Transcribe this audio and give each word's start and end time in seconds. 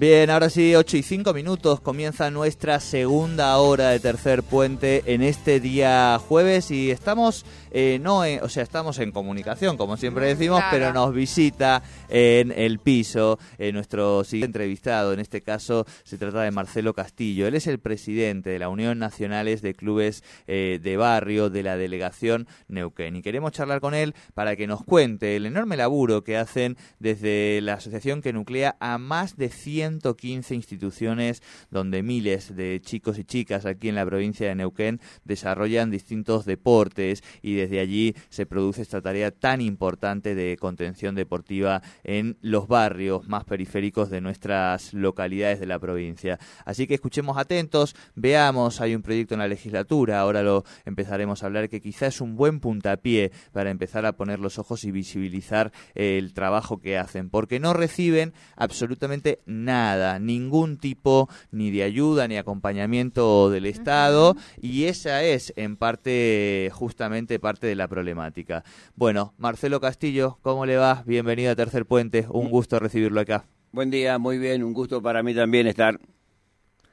Bien, 0.00 0.30
ahora 0.30 0.48
sí, 0.48 0.76
8 0.76 0.96
y 0.96 1.02
5 1.02 1.34
minutos, 1.34 1.80
comienza 1.80 2.30
nuestra 2.30 2.78
segunda 2.78 3.56
hora 3.58 3.88
de 3.90 3.98
tercer 3.98 4.44
puente 4.44 5.02
en 5.06 5.22
este 5.22 5.58
día 5.58 6.20
jueves 6.20 6.70
y 6.70 6.92
estamos, 6.92 7.44
eh, 7.72 7.98
no, 8.00 8.24
en- 8.24 8.40
o 8.44 8.48
sea, 8.48 8.62
estamos 8.62 9.00
en 9.00 9.10
comunicación, 9.10 9.76
como 9.76 9.96
siempre 9.96 10.26
decimos, 10.26 10.60
Claro. 10.60 10.70
pero 10.72 10.92
nos 10.92 11.12
visita 11.12 11.82
en 12.08 12.52
el 12.52 12.78
piso 12.78 13.40
eh, 13.58 13.72
nuestro 13.72 14.22
siguiente 14.22 14.46
entrevistado, 14.58 15.12
en 15.12 15.18
este 15.18 15.40
caso 15.42 15.84
se 16.04 16.16
trata 16.16 16.42
de 16.42 16.52
Marcelo 16.52 16.94
Castillo, 16.94 17.48
él 17.48 17.56
es 17.56 17.66
el 17.66 17.80
presidente 17.80 18.50
de 18.50 18.60
la 18.60 18.68
Unión 18.68 19.00
Nacionales 19.00 19.62
de 19.62 19.74
Clubes 19.74 20.22
eh, 20.46 20.78
de 20.80 20.96
Barrio 20.96 21.50
de 21.50 21.64
la 21.64 21.76
delegación 21.76 22.46
Neuquén 22.68 23.16
y 23.16 23.22
queremos 23.22 23.50
charlar 23.50 23.80
con 23.80 23.94
él 23.94 24.14
para 24.34 24.54
que 24.54 24.68
nos 24.68 24.84
cuente 24.84 25.34
el 25.34 25.44
enorme 25.44 25.76
laburo 25.76 26.22
que 26.22 26.36
hacen 26.36 26.76
desde 27.00 27.58
la 27.62 27.74
asociación 27.74 28.22
que 28.22 28.32
nuclea 28.32 28.76
a 28.78 28.98
más 28.98 29.36
de 29.36 29.50
115 29.88 30.54
instituciones 30.54 31.42
donde 31.70 32.02
miles 32.02 32.54
de 32.54 32.80
chicos 32.84 33.18
y 33.18 33.24
chicas 33.24 33.66
aquí 33.66 33.88
en 33.88 33.94
la 33.94 34.04
provincia 34.04 34.46
de 34.48 34.54
Neuquén 34.54 35.00
desarrollan 35.24 35.90
distintos 35.90 36.44
deportes 36.44 37.22
y 37.42 37.54
desde 37.54 37.80
allí 37.80 38.14
se 38.28 38.46
produce 38.46 38.82
esta 38.82 39.00
tarea 39.00 39.30
tan 39.30 39.60
importante 39.60 40.34
de 40.34 40.56
contención 40.58 41.14
deportiva 41.14 41.82
en 42.04 42.36
los 42.42 42.68
barrios 42.68 43.26
más 43.28 43.44
periféricos 43.44 44.10
de 44.10 44.20
nuestras 44.20 44.92
localidades 44.92 45.60
de 45.60 45.66
la 45.66 45.78
provincia. 45.78 46.38
Así 46.64 46.86
que 46.86 46.94
escuchemos 46.94 47.38
atentos, 47.38 47.94
veamos, 48.14 48.80
hay 48.80 48.94
un 48.94 49.02
proyecto 49.02 49.34
en 49.34 49.40
la 49.40 49.48
legislatura, 49.48 50.20
ahora 50.20 50.42
lo 50.42 50.64
empezaremos 50.84 51.42
a 51.42 51.46
hablar, 51.46 51.68
que 51.68 51.80
quizás 51.80 52.16
es 52.16 52.20
un 52.20 52.36
buen 52.36 52.60
puntapié 52.60 53.32
para 53.52 53.70
empezar 53.70 54.06
a 54.06 54.12
poner 54.12 54.40
los 54.40 54.58
ojos 54.58 54.84
y 54.84 54.90
visibilizar 54.90 55.72
el 55.94 56.32
trabajo 56.32 56.78
que 56.78 56.98
hacen, 56.98 57.30
porque 57.30 57.60
no 57.60 57.72
reciben 57.72 58.32
absolutamente 58.56 59.40
nada, 59.46 59.77
ningún 60.20 60.78
tipo 60.78 61.28
ni 61.50 61.70
de 61.70 61.82
ayuda 61.82 62.28
ni 62.28 62.36
acompañamiento 62.36 63.50
del 63.50 63.66
Estado, 63.66 64.36
y 64.60 64.84
esa 64.84 65.22
es 65.22 65.52
en 65.56 65.76
parte, 65.76 66.70
justamente 66.72 67.38
parte 67.38 67.66
de 67.66 67.74
la 67.74 67.88
problemática. 67.88 68.64
Bueno, 68.96 69.34
Marcelo 69.38 69.80
Castillo, 69.80 70.38
¿cómo 70.42 70.66
le 70.66 70.76
va? 70.76 71.02
Bienvenido 71.06 71.52
a 71.52 71.56
Tercer 71.56 71.86
Puente, 71.86 72.26
un 72.30 72.50
gusto 72.50 72.78
recibirlo 72.78 73.20
acá. 73.20 73.44
Buen 73.72 73.90
día, 73.90 74.18
muy 74.18 74.38
bien, 74.38 74.62
un 74.62 74.72
gusto 74.72 75.02
para 75.02 75.22
mí 75.22 75.34
también 75.34 75.66
estar. 75.66 75.98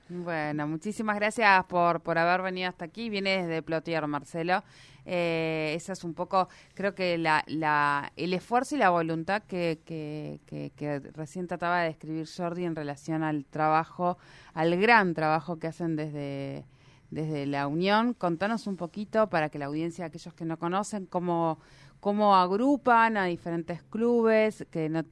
Bueno, 0.07 0.67
muchísimas 0.67 1.15
gracias 1.15 1.65
por, 1.65 2.01
por 2.01 2.19
haber 2.19 2.43
venido 2.43 2.69
hasta 2.69 2.85
aquí. 2.85 3.09
Viene 3.09 3.41
desde 3.41 3.63
Plotier, 3.63 4.05
Marcelo. 4.05 4.63
Eh, 5.05 5.73
esa 5.75 5.93
es 5.93 6.03
un 6.03 6.15
poco, 6.15 6.49
creo 6.73 6.95
que 6.95 7.17
la, 7.17 7.43
la, 7.47 8.11
el 8.15 8.33
esfuerzo 8.33 8.75
y 8.75 8.79
la 8.79 8.89
voluntad 8.89 9.43
que, 9.43 9.79
que, 9.85 10.39
que, 10.47 10.71
que 10.75 10.99
recién 11.13 11.47
trataba 11.47 11.81
de 11.81 11.89
describir 11.89 12.27
Jordi 12.27 12.65
en 12.65 12.75
relación 12.75 13.21
al 13.21 13.45
trabajo, 13.45 14.17
al 14.53 14.75
gran 14.77 15.13
trabajo 15.13 15.59
que 15.59 15.67
hacen 15.67 15.95
desde, 15.95 16.65
desde 17.11 17.45
la 17.45 17.67
Unión. 17.67 18.13
Contanos 18.13 18.65
un 18.65 18.77
poquito 18.77 19.29
para 19.29 19.49
que 19.49 19.59
la 19.59 19.65
audiencia, 19.65 20.05
aquellos 20.05 20.33
que 20.33 20.45
no 20.45 20.57
conocen, 20.57 21.05
cómo, 21.05 21.59
cómo 22.05 22.35
agrupan 22.35 23.17
a 23.17 23.25
diferentes 23.25 23.81
clubes 23.81 24.63
que, 24.69 24.89
no- 24.89 25.03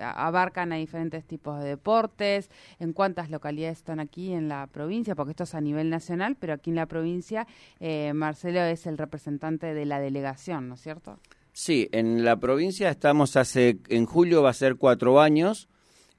abarcan 0.00 0.72
a 0.72 0.76
diferentes 0.76 1.26
tipos 1.26 1.62
de 1.62 1.68
deportes, 1.68 2.48
en 2.78 2.94
cuántas 2.94 3.28
localidades 3.28 3.76
están 3.76 4.00
aquí 4.00 4.32
en 4.32 4.48
la 4.48 4.66
provincia, 4.66 5.14
porque 5.14 5.32
esto 5.32 5.44
es 5.44 5.54
a 5.54 5.60
nivel 5.60 5.90
nacional, 5.90 6.34
pero 6.40 6.54
aquí 6.54 6.70
en 6.70 6.76
la 6.76 6.86
provincia 6.86 7.46
eh, 7.80 8.14
Marcelo 8.14 8.60
es 8.62 8.86
el 8.86 8.96
representante 8.96 9.74
de 9.74 9.84
la 9.84 10.00
delegación, 10.00 10.70
¿no 10.70 10.76
es 10.76 10.80
cierto? 10.80 11.18
Sí, 11.52 11.90
en 11.92 12.24
la 12.24 12.36
provincia 12.36 12.88
estamos 12.88 13.36
hace, 13.36 13.76
en 13.90 14.06
julio 14.06 14.42
va 14.42 14.48
a 14.48 14.54
ser 14.54 14.76
cuatro 14.76 15.20
años. 15.20 15.68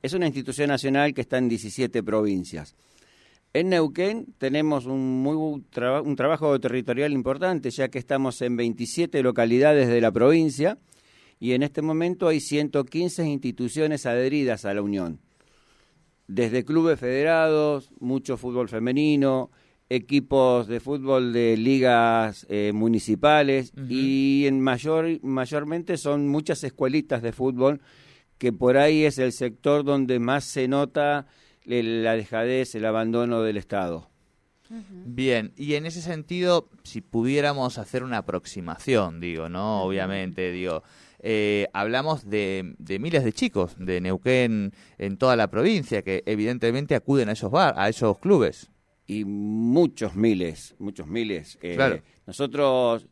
Es 0.03 0.13
una 0.13 0.27
institución 0.27 0.67
nacional 0.67 1.15
que 1.15 1.21
está 1.21 1.39
en 1.39 1.49
17 1.49 2.03
provincias. 2.03 2.75
En 3.53 3.69
Neuquén 3.69 4.27
tenemos 4.37 4.85
un 4.85 5.21
muy 5.23 5.61
traba- 5.71 6.01
un 6.01 6.15
trabajo 6.15 6.59
territorial 6.59 7.11
importante, 7.13 7.71
ya 7.71 7.87
que 7.89 7.97
estamos 7.99 8.41
en 8.41 8.55
27 8.55 9.23
localidades 9.23 9.87
de 9.87 10.01
la 10.01 10.11
provincia 10.11 10.77
y 11.39 11.53
en 11.53 11.63
este 11.63 11.81
momento 11.81 12.27
hay 12.27 12.39
115 12.39 13.25
instituciones 13.27 14.05
adheridas 14.05 14.65
a 14.65 14.73
la 14.73 14.81
Unión. 14.81 15.19
Desde 16.27 16.65
clubes 16.65 16.99
federados, 16.99 17.89
mucho 17.99 18.37
fútbol 18.37 18.67
femenino, 18.69 19.49
equipos 19.89 20.67
de 20.67 20.81
fútbol 20.81 21.31
de 21.31 21.55
ligas 21.55 22.45
eh, 22.49 22.73
municipales 22.75 23.71
y 23.89 24.45
en 24.45 24.59
mayor 24.59 25.07
mayormente 25.23 25.95
son 25.97 26.27
muchas 26.27 26.63
escuelitas 26.65 27.21
de 27.21 27.31
fútbol 27.31 27.79
que 28.37 28.51
por 28.51 28.77
ahí 28.77 29.05
es 29.05 29.17
el 29.17 29.31
sector 29.31 29.85
donde 29.85 30.19
más 30.19 30.43
se 30.43 30.67
nota 30.67 31.27
la 31.67 32.15
dejadez, 32.15 32.73
el 32.75 32.85
abandono 32.85 33.41
del 33.41 33.57
Estado. 33.57 34.09
Bien, 35.05 35.53
y 35.55 35.75
en 35.75 35.85
ese 35.85 36.01
sentido, 36.01 36.69
si 36.83 36.99
pudiéramos 36.99 37.77
hacer 37.77 38.03
una 38.03 38.17
aproximación, 38.17 39.21
digo, 39.21 39.47
¿no? 39.47 39.83
Obviamente, 39.83 40.51
digo, 40.51 40.83
eh, 41.19 41.67
hablamos 41.71 42.29
de, 42.29 42.75
de 42.77 42.99
miles 42.99 43.23
de 43.23 43.31
chicos 43.31 43.75
de 43.77 44.01
Neuquén 44.01 44.73
en 44.97 45.17
toda 45.17 45.37
la 45.37 45.47
provincia 45.49 46.01
que 46.01 46.21
evidentemente 46.25 46.95
acuden 46.95 47.29
a 47.29 47.31
esos 47.31 47.49
bar, 47.49 47.75
a 47.77 47.87
esos 47.87 48.17
clubes. 48.19 48.69
y 49.09 49.23
muchos 49.23 50.15
miles, 50.15 50.75
muchos 50.79 51.07
miles. 51.07 51.57
Eh, 51.61 51.75
Claro. 51.75 52.01
Nosotros, 52.25 53.07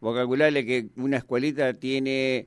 vos 0.00 0.14
calcularle 0.14 0.66
que 0.66 0.90
una 0.96 1.16
escuelita 1.16 1.72
tiene, 1.72 2.46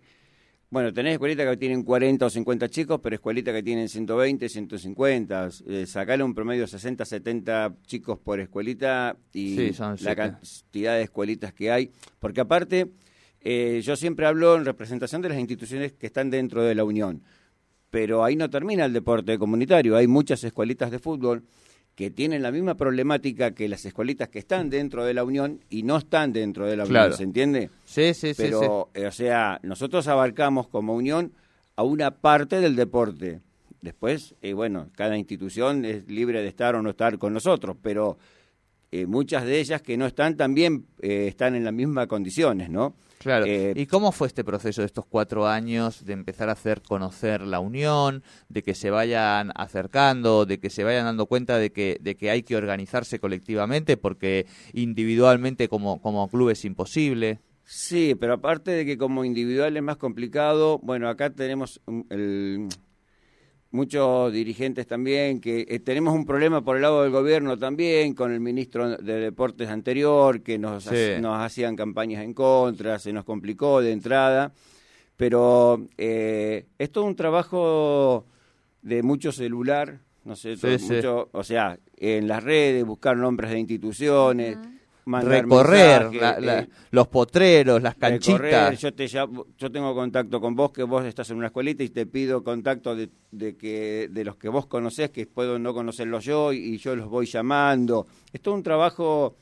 bueno, 0.73 0.91
tenés 0.91 1.13
escuelitas 1.13 1.47
que 1.47 1.57
tienen 1.57 1.84
40 1.84 2.25
o 2.25 2.29
50 2.31 2.67
chicos, 2.67 3.00
pero 3.00 3.13
escuelitas 3.13 3.53
que 3.53 3.61
tienen 3.61 3.88
120, 3.88 4.50
150. 4.50 5.50
Eh, 5.67 5.85
sacarle 5.85 6.23
un 6.23 6.34
promedio 6.34 6.61
de 6.61 6.67
60, 6.67 7.06
70 7.06 7.75
chicos 7.85 8.17
por 8.17 8.39
escuelita 8.39 9.16
y 9.33 9.56
Sí, 9.56 9.72
la 9.79 9.95
siete. 9.95 10.16
cantidad 10.16 10.95
de 10.95 11.03
escuelitas 11.03 11.53
que 11.53 11.72
hay. 11.72 11.91
Porque 12.17 12.41
aparte, 12.41 12.88
eh, 13.41 13.81
yo 13.83 13.95
siempre 13.95 14.25
hablo 14.25 14.56
en 14.56 14.66
representación 14.66 15.22
de 15.22 15.29
las 15.29 15.38
instituciones 15.38 15.94
que 15.94 16.07
están 16.07 16.31
dentro 16.31 16.63
de 16.63 16.73
la 16.73 16.83
Unión 16.83 17.22
pero 17.91 18.23
ahí 18.23 18.35
no 18.35 18.50
termina 18.50 18.85
el 18.85 18.91
deporte 18.94 19.38
comunitario. 19.38 19.95
Hay 19.95 20.07
muchas 20.07 20.44
escuelitas 20.44 20.89
de 20.89 20.97
fútbol 20.97 21.44
que 21.96 22.09
tienen 22.09 22.42
la 22.42 22.52
misma 22.52 22.76
problemática 22.76 23.52
que 23.52 23.68
las 23.70 23.86
escuelitas 23.86 24.30
que 24.30 24.40
están 24.40 24.70
dentro 24.70 25.06
de 25.06 25.14
la 25.14 25.24
Unión 25.24 25.59
y 25.70 25.84
no 25.84 25.98
están 25.98 26.34
dentro 26.34 26.66
de 26.66 26.76
la 26.76 26.86
Claro. 26.86 27.06
Unión, 27.08 27.18
¿se 27.18 27.24
entiende? 27.24 27.70
Sí, 27.86 28.14
sí, 28.14 28.30
sí, 28.30 28.34
sí. 28.34 28.42
Pero, 28.42 28.90
eh, 28.94 29.06
o 29.06 29.12
sea, 29.12 29.59
nosotros 29.64 30.08
abarcamos 30.08 30.68
como 30.68 30.95
Unión 30.95 31.34
a 31.75 31.84
una 31.84 32.12
parte 32.12 32.60
del 32.60 32.75
deporte. 32.75 33.42
Después, 33.81 34.34
eh, 34.42 34.54
bueno, 34.54 34.90
cada 34.95 35.18
institución 35.18 35.86
es 35.86 36.07
libre 36.07 36.42
de 36.42 36.48
estar 36.48 36.75
o 36.75 36.81
no 36.81 36.92
estar 36.92 37.18
con 37.18 37.34
nosotros, 37.34 37.75
pero 37.81 38.18
eh, 38.92 39.06
muchas 39.06 39.44
de 39.46 39.60
ellas 39.60 39.81
que 39.81 39.98
no 39.98 40.06
están 40.06 40.38
también 40.38 40.86
eh, 41.01 41.28
están 41.28 41.54
en 41.56 41.63
las 41.66 41.74
mismas 41.74 42.07
condiciones, 42.07 42.69
¿no? 42.69 42.96
Claro. 43.24 43.46
Eh, 43.46 43.74
¿Y 43.75 43.86
cómo 43.86 44.12
fue 44.12 44.28
este 44.28 44.44
proceso 44.44 44.81
de 44.81 44.88
estos 44.88 45.06
cuatro 45.06 45.48
años 45.48 46.06
de 46.06 46.12
empezar 46.12 46.50
a 46.50 46.52
hacer 46.52 46.81
conocer 46.81 47.42
la 47.42 47.62
unión, 47.62 48.22
de 48.50 48.64
que 48.64 48.75
se 48.75 48.90
vayan 48.90 49.52
acercando, 49.56 50.46
de 50.46 50.60
que 50.60 50.70
se 50.70 50.84
vayan 50.84 51.06
dando 51.06 51.25
cuenta 51.25 51.58
de 51.58 51.72
que, 51.72 51.98
de 52.02 52.16
que 52.16 52.30
hay 52.30 52.44
que 52.44 52.58
organizarse 52.58 53.20
colectivamente 53.20 53.96
porque 53.96 54.46
individualmente 54.74 55.70
como, 55.70 56.02
como 56.02 56.28
club 56.28 56.50
es 56.50 56.66
imposible? 56.66 57.40
Sí, 57.64 58.14
pero 58.20 58.34
aparte 58.34 58.72
de 58.72 58.86
que 58.86 58.98
como 58.98 59.24
individual 59.24 59.78
es 59.78 59.84
más 59.84 59.96
complicado, 59.96 60.80
bueno, 60.84 61.08
acá 61.08 61.30
tenemos 61.30 61.80
el, 62.10 62.68
muchos 63.74 64.31
dirigentes 64.31 64.86
también, 64.88 65.42
que 65.42 65.66
eh, 65.68 65.80
tenemos 65.80 66.14
un 66.14 66.25
problema 66.25 66.64
por 66.64 66.75
el 66.75 66.84
lado 66.84 67.02
del 67.04 67.12
gobierno 67.12 67.58
también, 67.58 68.14
con 68.14 68.31
el 68.31 68.40
ministro 68.40 68.98
de 68.98 69.20
Deportes 69.20 69.68
anterior, 69.68 70.42
que 70.42 70.58
nos, 70.60 70.84
Sí. 70.84 70.90
hac- 70.96 71.20
nos 71.20 71.40
hacían 71.42 71.75
campañas 71.75 72.24
en 72.24 72.34
contra, 72.36 73.00
se 73.00 73.12
nos 73.12 73.25
complicó 73.25 73.81
de 73.81 73.92
entrada, 73.92 74.54
pero 75.18 75.88
eh, 75.98 76.68
es 76.78 76.92
todo 76.92 77.06
un 77.06 77.16
trabajo 77.16 78.25
de 78.84 79.02
mucho 79.02 79.31
celular, 79.31 80.00
no 80.24 80.36
sé, 80.36 80.56
Sí, 80.56 80.62
todo- 80.62 80.80
sí. 80.80 80.94
mucho, 80.94 81.30
o 81.31 81.44
sea, 81.44 81.80
en 81.98 82.28
las 82.28 82.44
redes, 82.44 82.86
buscar 82.86 83.18
nombres 83.18 83.52
de 83.52 83.60
instituciones, 83.60 84.58
Recorrer 85.05 86.03
mensajes, 86.11 86.21
la- 86.21 86.39
la- 86.39 86.59
eh, 86.61 86.69
los 86.91 87.07
potreros, 87.09 87.81
las 87.81 87.95
canchitas. 87.95 88.39
recorrer, 88.41 88.77
yo 88.77 88.94
te 88.94 89.07
llamo- 89.07 89.45
yo 89.57 89.71
tengo 89.71 89.94
contacto 89.94 90.39
con 90.39 90.55
vos 90.55 90.71
que 90.71 90.83
vos 90.83 91.05
estás 91.05 91.29
en 91.31 91.38
una 91.38 91.47
escuelita 91.47 91.83
y 91.83 91.89
te 91.89 92.05
pido 92.05 92.44
contacto 92.44 92.95
de, 92.95 93.09
de 93.31 93.55
que 93.57 94.07
de 94.11 94.23
los 94.23 94.38
que 94.38 94.50
vos 94.50 94.65
conocés 94.67 95.09
que 95.11 95.25
puedo 95.25 95.59
no 95.59 95.73
conocerlos 95.73 96.23
yo 96.23 96.53
y, 96.53 96.57
y 96.75 96.77
yo 96.77 96.95
los 96.95 97.09
voy 97.09 97.25
llamando 97.25 98.07
es 98.31 98.41
todo 98.41 98.53
un 98.53 98.63
trabajo 98.63 99.35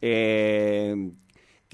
eh, 0.00 0.94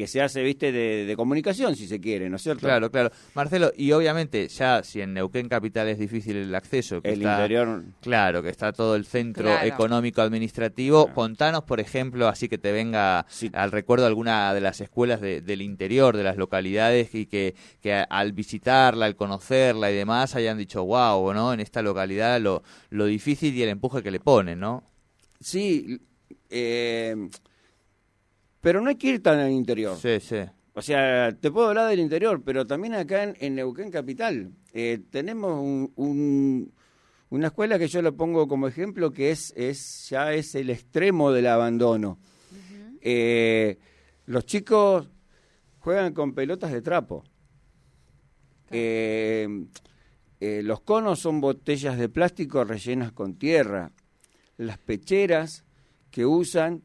que 0.00 0.06
se 0.06 0.22
hace 0.22 0.42
viste 0.42 0.72
de, 0.72 1.04
de 1.04 1.14
comunicación 1.14 1.76
si 1.76 1.86
se 1.86 2.00
quiere 2.00 2.30
no 2.30 2.36
es 2.36 2.42
cierto 2.42 2.60
Claro, 2.66 2.90
claro. 2.90 3.10
Marcelo, 3.34 3.70
y 3.76 3.92
obviamente 3.92 4.48
ya 4.48 4.82
si 4.82 5.02
en 5.02 5.12
Neuquén 5.12 5.46
Capital 5.46 5.88
es 5.88 5.98
difícil 5.98 6.36
el 6.36 6.54
acceso, 6.54 7.02
que 7.02 7.10
el 7.10 7.20
está, 7.20 7.32
interior 7.34 7.82
Claro, 8.00 8.42
que 8.42 8.48
está 8.48 8.72
todo 8.72 8.96
el 8.96 9.04
centro 9.04 9.44
Claro. 9.44 9.66
económico 9.66 10.22
administrativo. 10.22 11.04
Claro. 11.04 11.14
Contanos, 11.14 11.64
por 11.64 11.80
ejemplo, 11.80 12.28
así 12.28 12.48
que 12.48 12.56
te 12.56 12.72
venga 12.72 13.26
Sí. 13.28 13.50
al 13.52 13.72
recuerdo 13.72 14.06
alguna 14.06 14.54
de 14.54 14.62
las 14.62 14.80
escuelas 14.80 15.20
de- 15.20 15.42
del 15.42 15.60
interior, 15.60 16.16
de 16.16 16.24
las 16.24 16.38
localidades, 16.38 17.14
y 17.14 17.26
que, 17.26 17.54
que 17.82 17.92
al 18.08 18.32
visitarla, 18.32 19.04
al 19.04 19.16
conocerla 19.16 19.90
y 19.90 19.94
demás, 19.96 20.34
hayan 20.34 20.56
dicho, 20.56 20.82
wow, 20.82 21.34
¿no? 21.34 21.52
En 21.52 21.60
esta 21.60 21.82
localidad 21.82 22.40
lo, 22.40 22.62
lo 22.88 23.04
difícil 23.04 23.54
y 23.54 23.62
el 23.62 23.68
empuje 23.68 24.02
que 24.02 24.10
le 24.10 24.20
ponen, 24.20 24.60
¿no? 24.60 24.82
sí 25.40 26.00
eh, 26.50 27.16
pero 28.60 28.80
no 28.80 28.88
hay 28.90 28.96
que 28.96 29.08
ir 29.08 29.22
tan 29.22 29.38
al 29.38 29.50
interior 29.50 29.96
Sí, 29.96 30.20
sí. 30.20 30.36
O 30.74 30.82
sea, 30.82 31.32
te 31.32 31.50
puedo 31.50 31.68
hablar 31.68 31.88
del 31.90 31.98
interior, 32.00 32.42
pero 32.44 32.66
también 32.66 32.94
acá 32.94 33.24
en, 33.24 33.36
en 33.40 33.54
Neuquén 33.56 33.90
Capital 33.90 34.52
eh, 34.72 35.00
tenemos 35.10 35.60
un- 35.60 35.92
un- 35.96 36.72
una 37.30 37.48
escuela 37.48 37.78
que 37.78 37.88
yo 37.88 38.00
lo 38.02 38.16
pongo 38.16 38.46
como 38.48 38.66
ejemplo 38.68 39.12
que 39.12 39.30
es, 39.30 39.52
es 39.56 40.08
ya 40.08 40.32
es 40.32 40.54
el 40.54 40.70
extremo 40.70 41.32
del 41.32 41.46
abandono. 41.48 42.18
Eh, 43.02 43.78
los 44.26 44.44
chicos 44.46 45.08
juegan 45.80 46.12
con 46.14 46.34
pelotas 46.34 46.72
de 46.72 46.82
trapo. 46.82 47.24
Eh, 48.70 49.48
eh, 50.40 50.62
los 50.62 50.80
conos 50.80 51.18
son 51.20 51.40
botellas 51.40 51.98
de 51.98 52.08
plástico 52.08 52.64
rellenas 52.64 53.12
con 53.12 53.34
tierra. 53.36 53.92
Las 54.56 54.78
pecheras 54.78 55.64
que 56.10 56.24
usan 56.26 56.82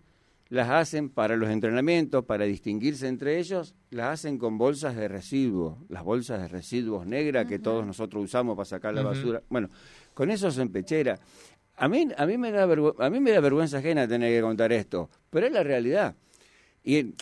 las 0.50 0.70
hacen 0.70 1.10
para 1.10 1.36
los 1.36 1.50
entrenamientos, 1.50 2.24
para 2.26 2.46
distinguirse 2.46 3.08
entre 3.08 3.40
ellos, 3.40 3.74
las 3.90 4.14
hacen 4.20 4.38
con 4.38 4.58
bolsas 4.58 4.96
de 4.96 5.08
residuos, 5.08 5.78
las 5.90 6.04
bolsas 6.04 6.42
de 6.42 6.48
residuos 6.48 7.08
negras 7.08 7.48
que 7.48 7.58
todos 7.60 7.86
nosotros 7.86 8.24
usamos 8.24 8.56
para 8.56 8.66
sacar 8.66 8.94
la 8.94 9.02
basura. 9.02 9.42
Bueno, 9.50 9.70
con 10.14 10.30
eso 10.30 10.52
se 10.52 10.66
pechera. 10.68 11.20
A 11.78 11.88
mí, 11.90 12.08
a, 12.16 12.26
mí 12.26 12.38
me 12.38 12.52
da 12.52 12.64
a 12.64 13.10
mí 13.10 13.20
me 13.20 13.32
da 13.32 13.40
vergüenza 13.42 13.80
ajena 13.80 14.08
tener 14.08 14.34
que 14.34 14.42
contar 14.42 14.72
esto, 14.72 15.10
pero 15.30 15.48
es 15.48 15.52
la 15.52 15.64
realidad. 15.64 16.16
Y 16.84 17.14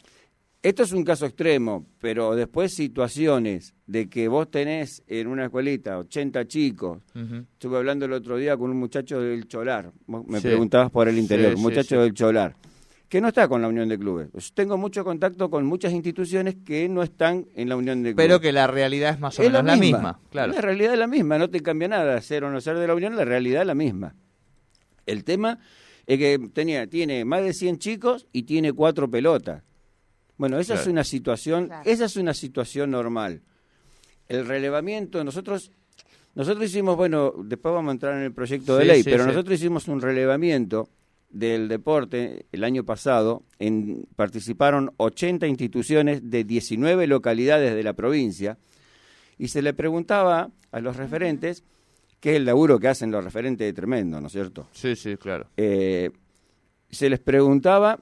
esto 0.61 0.83
es 0.83 0.91
un 0.91 1.03
caso 1.03 1.25
extremo, 1.25 1.85
pero 1.99 2.35
después 2.35 2.73
situaciones 2.73 3.73
de 3.87 4.09
que 4.09 4.27
vos 4.27 4.51
tenés 4.51 5.01
en 5.07 5.27
una 5.27 5.45
escuelita 5.45 5.97
80 5.97 6.45
chicos. 6.47 6.99
Estuve 7.53 7.77
hablando 7.77 8.05
el 8.05 8.13
otro 8.13 8.37
día 8.37 8.55
con 8.57 8.69
un 8.69 8.77
muchacho 8.77 9.19
del 9.21 9.47
Cholar. 9.47 9.91
Me 10.07 10.39
Sí. 10.39 10.47
preguntabas 10.47 10.91
por 10.91 11.07
el 11.07 11.17
interior. 11.17 11.55
Sí, 11.55 11.61
muchacho 11.61 11.95
sí. 11.95 12.01
del 12.01 12.13
Cholar. 12.13 12.55
Que 13.13 13.21
no 13.21 13.27
está 13.27 13.47
con 13.47 13.61
la 13.61 13.67
Unión 13.67 13.87
de 13.89 13.99
Clubes. 13.99 14.29
Yo 14.33 14.39
tengo 14.55 14.75
mucho 14.75 15.03
contacto 15.03 15.47
con 15.51 15.67
muchas 15.67 15.93
instituciones 15.93 16.55
que 16.65 16.89
no 16.89 17.03
están 17.03 17.45
en 17.53 17.69
la 17.69 17.75
Unión 17.75 18.01
de 18.01 18.09
Clubes. 18.15 18.25
Pero 18.25 18.39
que 18.39 18.51
la 18.51 18.65
realidad 18.65 19.13
es 19.13 19.19
más 19.19 19.37
o 19.37 19.43
es 19.43 19.49
menos 19.51 19.63
la 19.65 19.75
misma, 19.75 20.19
claro. 20.31 20.51
La 20.51 20.61
realidad 20.61 20.93
es 20.93 20.97
la 20.97 21.05
misma. 21.05 21.37
No 21.37 21.47
te 21.47 21.61
cambia 21.61 21.87
nada 21.87 22.19
ser 22.21 22.43
o 22.43 22.49
no 22.49 22.59
ser 22.59 22.75
de 22.79 22.87
la 22.87 22.95
Unión. 22.95 23.15
La 23.15 23.23
realidad 23.23 23.61
es 23.61 23.67
la 23.67 23.75
misma. 23.75 24.15
El 25.05 25.23
tema 25.23 25.59
es 26.07 26.17
que 26.17 26.39
tenía, 26.53 26.87
tiene 26.87 27.23
más 27.23 27.43
de 27.43 27.53
100 27.53 27.77
chicos 27.77 28.25
y 28.33 28.43
tiene 28.43 28.73
cuatro 28.73 29.07
pelotas. 29.07 29.61
Bueno, 30.37 30.57
esa 30.57 30.73
es 30.73 30.87
una 30.87 31.03
situación, 31.03 31.67
Claro. 31.67 31.83
esa 31.85 32.05
es 32.05 32.15
una 32.17 32.33
situación 32.33 32.89
normal. 32.89 33.43
El 34.27 34.47
relevamiento, 34.47 35.23
nosotros, 35.23 35.69
nosotros 36.33 36.65
hicimos, 36.65 36.97
bueno, 36.97 37.31
después 37.45 37.75
vamos 37.75 37.89
a 37.89 37.93
entrar 37.93 38.15
en 38.17 38.23
el 38.23 38.33
proyecto 38.33 38.75
de 38.75 38.85
Sí, 38.85 38.87
ley, 38.87 39.03
sí, 39.03 39.09
pero 39.11 39.23
sí. 39.25 39.29
nosotros 39.29 39.53
hicimos 39.59 39.87
un 39.87 40.01
relevamiento 40.01 40.89
del 41.33 41.67
deporte 41.67 42.45
el 42.51 42.63
año 42.63 42.83
pasado. 42.85 43.43
En, 43.59 44.05
participaron 44.15 44.91
80 44.97 45.47
instituciones 45.47 46.29
de 46.29 46.43
19 46.45 47.07
localidades 47.07 47.75
de 47.75 47.83
la 47.83 47.93
provincia 47.93 48.57
y 49.37 49.49
se 49.49 49.61
le 49.61 49.73
preguntaba 49.73 50.51
a 50.71 50.79
los 50.79 50.95
referentes, 50.95 51.63
que 52.19 52.31
es 52.31 52.35
el 52.37 52.45
laburo 52.45 52.79
que 52.79 52.87
hacen 52.87 53.11
los 53.11 53.23
referentes 53.23 53.65
de 53.67 53.73
tremendo, 53.73 54.21
¿no 54.21 54.27
es 54.27 54.33
cierto? 54.33 54.67
Sí, 54.71 54.95
sí, 54.95 55.17
claro. 55.17 55.47
eh, 55.57 56.09
se 56.89 57.09
les 57.09 57.19
preguntaba 57.19 57.99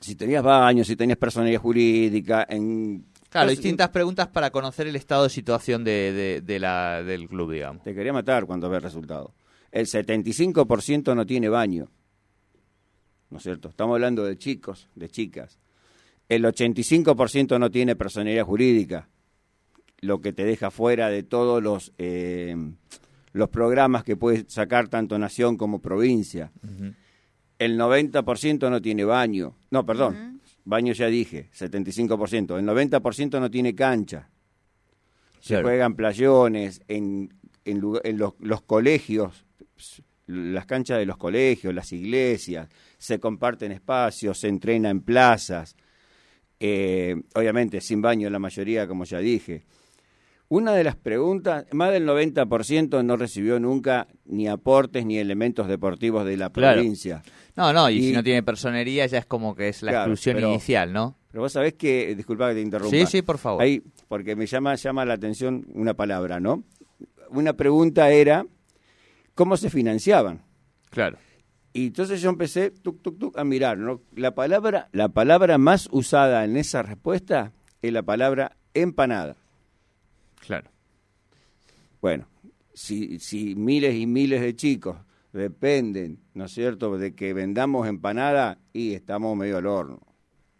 si 0.00 0.14
tenías 0.14 0.42
baños, 0.42 0.86
si 0.86 0.96
tenías 0.96 1.18
personalidad 1.18 1.60
jurídica, 1.60 2.46
en... 2.48 3.06
Claro, 3.28 3.50
distintas 3.50 3.90
preguntas 3.90 4.26
para 4.28 4.50
conocer 4.50 4.86
el 4.88 4.96
estado 4.96 5.22
de 5.24 5.30
situación 5.30 5.84
de, 5.84 6.12
de- 6.12 6.40
de 6.40 6.58
la, 6.58 7.02
del 7.02 7.28
club, 7.28 7.52
digamos. 7.52 7.82
Te 7.82 7.94
quería 7.94 8.12
matar 8.12 8.44
cuando 8.44 8.68
ve 8.68 8.78
el 8.78 8.82
resultado. 8.82 9.34
El 9.70 9.86
75% 9.86 11.14
no 11.14 11.24
tiene 11.24 11.48
baño, 11.48 11.88
¿no 13.30 13.38
es 13.38 13.42
cierto? 13.42 13.68
Estamos 13.68 13.94
hablando 13.94 14.24
de 14.24 14.36
chicos, 14.36 14.88
de 14.94 15.08
chicas. 15.08 15.58
El 16.28 16.44
85% 16.44 17.58
no 17.58 17.70
tiene 17.70 17.96
personalidad 17.96 18.44
jurídica, 18.44 19.08
lo 20.00 20.20
que 20.20 20.32
te 20.32 20.44
deja 20.44 20.70
fuera 20.70 21.08
de 21.10 21.22
todos 21.22 21.62
los, 21.62 21.92
eh, 21.98 22.54
los 23.32 23.48
programas 23.48 24.04
que 24.04 24.16
puedes 24.16 24.44
sacar 24.52 24.88
tanto 24.88 25.18
nación 25.18 25.56
como 25.56 25.80
provincia. 25.80 26.52
El 27.58 27.78
90% 27.78 28.70
no 28.70 28.80
tiene 28.80 29.04
baño. 29.04 29.56
No, 29.70 29.84
perdón. 29.84 30.40
Baño 30.64 30.92
ya 30.92 31.06
dije, 31.06 31.50
75%. 31.52 32.58
El 32.58 32.64
90% 32.66 33.40
no 33.40 33.50
tiene 33.50 33.74
cancha. 33.74 34.30
Se 35.40 35.48
Claro. 35.54 35.66
juegan 35.68 35.94
playones 35.96 36.80
en, 36.88 37.32
en, 37.64 37.78
lugar- 37.80 38.02
en 38.06 38.18
los, 38.18 38.34
los 38.40 38.62
colegios, 38.62 39.44
las 40.30 40.66
canchas 40.66 40.98
de 40.98 41.06
los 41.06 41.16
colegios, 41.16 41.74
las 41.74 41.92
iglesias, 41.92 42.68
se 42.98 43.18
comparten 43.18 43.72
espacios, 43.72 44.38
se 44.38 44.48
entrena 44.48 44.90
en 44.90 45.00
plazas. 45.00 45.76
Eh, 46.58 47.16
obviamente 47.34 47.80
sin 47.80 48.02
baño 48.02 48.28
la 48.30 48.38
mayoría, 48.38 48.86
como 48.86 49.04
ya 49.04 49.18
dije. 49.18 49.64
Una 50.48 50.74
de 50.74 50.82
las 50.82 50.96
preguntas, 50.96 51.64
más 51.72 51.92
del 51.92 52.04
90% 52.06 53.04
no 53.04 53.16
recibió 53.16 53.60
nunca 53.60 54.08
ni 54.24 54.48
aportes 54.48 55.06
ni 55.06 55.16
elementos 55.18 55.68
deportivos 55.68 56.24
de 56.26 56.36
la 56.36 56.50
Claro. 56.50 56.78
provincia. 56.78 57.22
No, 57.56 57.72
no, 57.72 57.88
y, 57.88 57.98
Y- 57.98 58.02
si 58.08 58.12
no 58.12 58.22
tiene 58.24 58.42
personería 58.42 59.06
ya 59.06 59.18
es 59.18 59.26
como 59.26 59.54
que 59.54 59.68
es 59.68 59.82
la 59.82 59.92
Claro, 59.92 60.04
exclusión 60.12 60.36
pero- 60.36 60.48
inicial, 60.50 60.92
¿no? 60.92 61.16
Pero 61.30 61.42
vos 61.42 61.52
sabés 61.52 61.74
que, 61.74 62.14
disculpa 62.16 62.48
que 62.48 62.56
te 62.56 62.60
interrumpa. 62.62 62.96
Sí, 62.96 63.06
sí, 63.06 63.22
por 63.22 63.38
favor. 63.38 63.62
Ahí, 63.62 63.80
porque 64.08 64.34
me 64.34 64.46
llama, 64.46 64.74
llama 64.74 65.04
la 65.04 65.14
atención 65.14 65.64
una 65.74 65.94
palabra, 65.94 66.40
¿no? 66.40 66.64
Una 67.30 67.52
pregunta 67.52 68.10
era, 68.10 68.44
¿cómo 69.34 69.56
se 69.56 69.70
financiaban? 69.70 70.42
Claro. 70.90 71.18
Y 71.72 71.88
entonces 71.88 72.20
yo 72.20 72.30
empecé 72.30 72.70
tuk, 72.70 73.00
tuk, 73.00 73.18
tuk, 73.18 73.38
a 73.38 73.44
mirar, 73.44 73.78
¿no? 73.78 74.02
La 74.14 74.34
palabra, 74.34 74.88
la 74.92 75.08
palabra 75.08 75.56
más 75.58 75.88
usada 75.92 76.44
en 76.44 76.56
esa 76.56 76.82
respuesta 76.82 77.52
es 77.80 77.92
la 77.92 78.02
palabra 78.02 78.56
empanada. 78.74 79.36
Claro. 80.40 80.70
Bueno, 82.00 82.26
si, 82.74 83.20
si 83.20 83.54
miles 83.54 83.94
y 83.94 84.06
miles 84.06 84.40
de 84.40 84.56
chicos 84.56 84.96
dependen, 85.32 86.18
¿no 86.34 86.46
es 86.46 86.52
cierto?, 86.52 86.96
de 86.98 87.14
que 87.14 87.32
vendamos 87.34 87.86
empanada 87.86 88.58
y 88.72 88.94
estamos 88.94 89.36
medio 89.36 89.58
al 89.58 89.66
horno. 89.66 90.00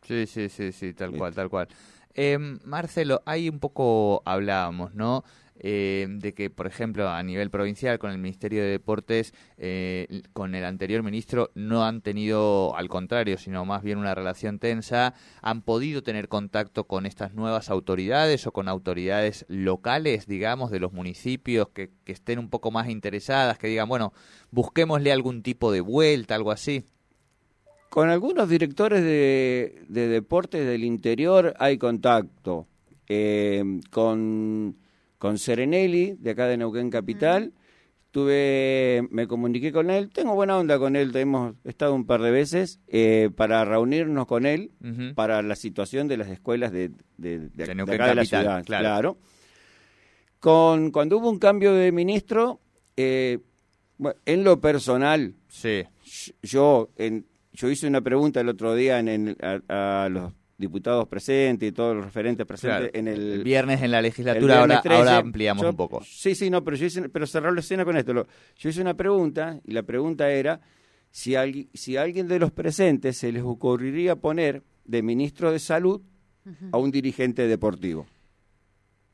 Sí, 0.02 0.26
sí, 0.26 0.48
sí, 0.48 0.72
sí, 0.72 0.94
tal 0.94 1.12
cual, 1.12 1.34
tal 1.34 1.48
cual. 1.48 1.68
Eh, 2.14 2.38
Marcelo, 2.64 3.22
ahí 3.26 3.48
un 3.48 3.58
poco 3.58 4.22
hablábamos, 4.24 4.94
¿no? 4.94 5.24
Eh, 5.62 6.06
de 6.08 6.32
que, 6.32 6.48
por 6.48 6.66
ejemplo, 6.66 7.10
a 7.10 7.22
nivel 7.22 7.50
provincial, 7.50 7.98
con 7.98 8.10
el 8.10 8.16
Ministerio 8.16 8.62
de 8.62 8.70
Deportes, 8.70 9.34
eh, 9.58 10.22
con 10.32 10.54
el 10.54 10.64
anterior 10.64 11.02
ministro, 11.02 11.50
no 11.54 11.84
han 11.84 12.00
tenido, 12.00 12.74
al 12.76 12.88
contrario, 12.88 13.36
sino 13.36 13.66
más 13.66 13.82
bien 13.82 13.98
una 13.98 14.14
relación 14.14 14.58
tensa. 14.58 15.12
¿Han 15.42 15.60
podido 15.60 16.02
tener 16.02 16.28
contacto 16.28 16.84
con 16.84 17.04
estas 17.04 17.34
nuevas 17.34 17.68
autoridades 17.68 18.46
o 18.46 18.52
con 18.52 18.68
autoridades 18.68 19.44
locales, 19.48 20.26
digamos, 20.26 20.70
de 20.70 20.80
los 20.80 20.94
municipios 20.94 21.68
que, 21.68 21.90
estén 22.06 22.38
un 22.38 22.48
poco 22.48 22.70
más 22.70 22.88
interesadas, 22.88 23.58
que 23.58 23.68
digan, 23.68 23.88
bueno, 23.88 24.12
busquémosle 24.50 25.12
algún 25.12 25.42
tipo 25.42 25.70
de 25.70 25.80
vuelta, 25.82 26.34
algo 26.34 26.50
así? 26.50 26.84
Con 27.90 28.08
algunos 28.08 28.48
directores 28.48 29.04
de, 29.04 29.84
de 29.88 30.08
deportes 30.08 30.66
del 30.66 30.84
interior 30.84 31.54
hay 31.58 31.76
contacto. 31.76 32.66
Eh, 33.12 33.62
con, 33.90 34.76
con 35.20 35.36
Serenelli, 35.38 36.16
de 36.18 36.30
acá 36.30 36.46
de 36.46 36.56
Neuquén 36.56 36.88
Capital, 36.88 37.52
tuve, 38.10 39.06
me 39.10 39.26
comuniqué 39.28 39.70
con 39.70 39.90
él, 39.90 40.08
tengo 40.10 40.34
buena 40.34 40.56
onda 40.56 40.78
con 40.78 40.96
él, 40.96 41.14
hemos 41.14 41.54
estado 41.62 41.94
un 41.94 42.06
par 42.06 42.22
de 42.22 42.30
veces 42.30 42.80
eh, 42.88 43.28
para 43.36 43.64
reunirnos 43.64 44.26
con 44.26 44.46
él 44.46 44.72
para 45.14 45.42
la 45.42 45.54
situación 45.56 46.08
de 46.08 46.16
las 46.16 46.28
escuelas 46.28 46.72
de, 46.72 46.88
de, 47.18 47.38
de- 47.38 47.48
De 47.50 47.66
de 47.66 47.74
Neuquén 47.74 47.94
acá 47.96 48.08
de 48.08 48.14
la 48.16 48.22
Capital, 48.22 48.42
ciudad. 48.44 48.64
claro. 48.64 49.18
Con, 50.40 50.90
cuando 50.90 51.18
hubo 51.18 51.28
un 51.30 51.38
cambio 51.38 51.74
de 51.74 51.92
ministro, 51.92 52.60
eh, 52.96 53.38
bueno, 53.98 54.18
en 54.24 54.42
lo 54.44 54.60
personal, 54.60 55.34
Sí. 55.48 55.84
yo 56.42 56.88
en, 56.96 57.26
yo 57.52 57.68
hice 57.70 57.86
una 57.86 58.00
pregunta 58.00 58.40
el 58.40 58.48
otro 58.48 58.74
día 58.74 58.98
en, 59.00 59.08
en- 59.08 59.36
a, 59.42 60.04
a 60.04 60.08
los 60.08 60.32
diputados 60.60 61.08
presentes 61.08 61.68
y 61.68 61.72
todos 61.72 61.96
los 61.96 62.04
referentes 62.04 62.46
presentes 62.46 62.90
Claro. 62.90 62.98
en 62.98 63.08
el, 63.08 63.32
El 63.32 63.42
viernes 63.44 63.82
en 63.82 63.90
la 63.90 64.00
legislatura, 64.02 64.60
ahora, 64.60 64.82
13, 64.82 64.96
ahora 64.98 65.16
ampliamos 65.16 65.62
yo- 65.62 65.70
un 65.70 65.76
poco. 65.76 66.02
Sí, 66.04 66.34
sí, 66.34 66.50
no, 66.50 66.62
pero 66.62 66.76
yo 66.76 66.86
hice, 66.86 67.08
pero 67.08 67.26
cerrar 67.26 67.52
la 67.52 67.60
escena 67.60 67.84
con 67.84 67.96
esto. 67.96 68.12
Lo- 68.12 68.26
yo 68.56 68.68
hice 68.68 68.80
una 68.80 68.94
pregunta 68.94 69.58
y 69.64 69.72
la 69.72 69.82
pregunta 69.82 70.30
era 70.30 70.60
si, 71.10 71.32
algui- 71.32 71.68
si 71.74 71.96
a 71.96 72.02
alguien 72.02 72.28
de 72.28 72.38
los 72.38 72.52
presentes 72.52 73.16
se 73.16 73.32
les 73.32 73.42
ocurriría 73.42 74.14
poner 74.16 74.62
de 74.84 75.02
ministro 75.02 75.50
de 75.50 75.58
salud 75.58 76.00
a 76.72 76.78
un 76.78 76.90
dirigente 76.90 77.46
deportivo. 77.48 78.06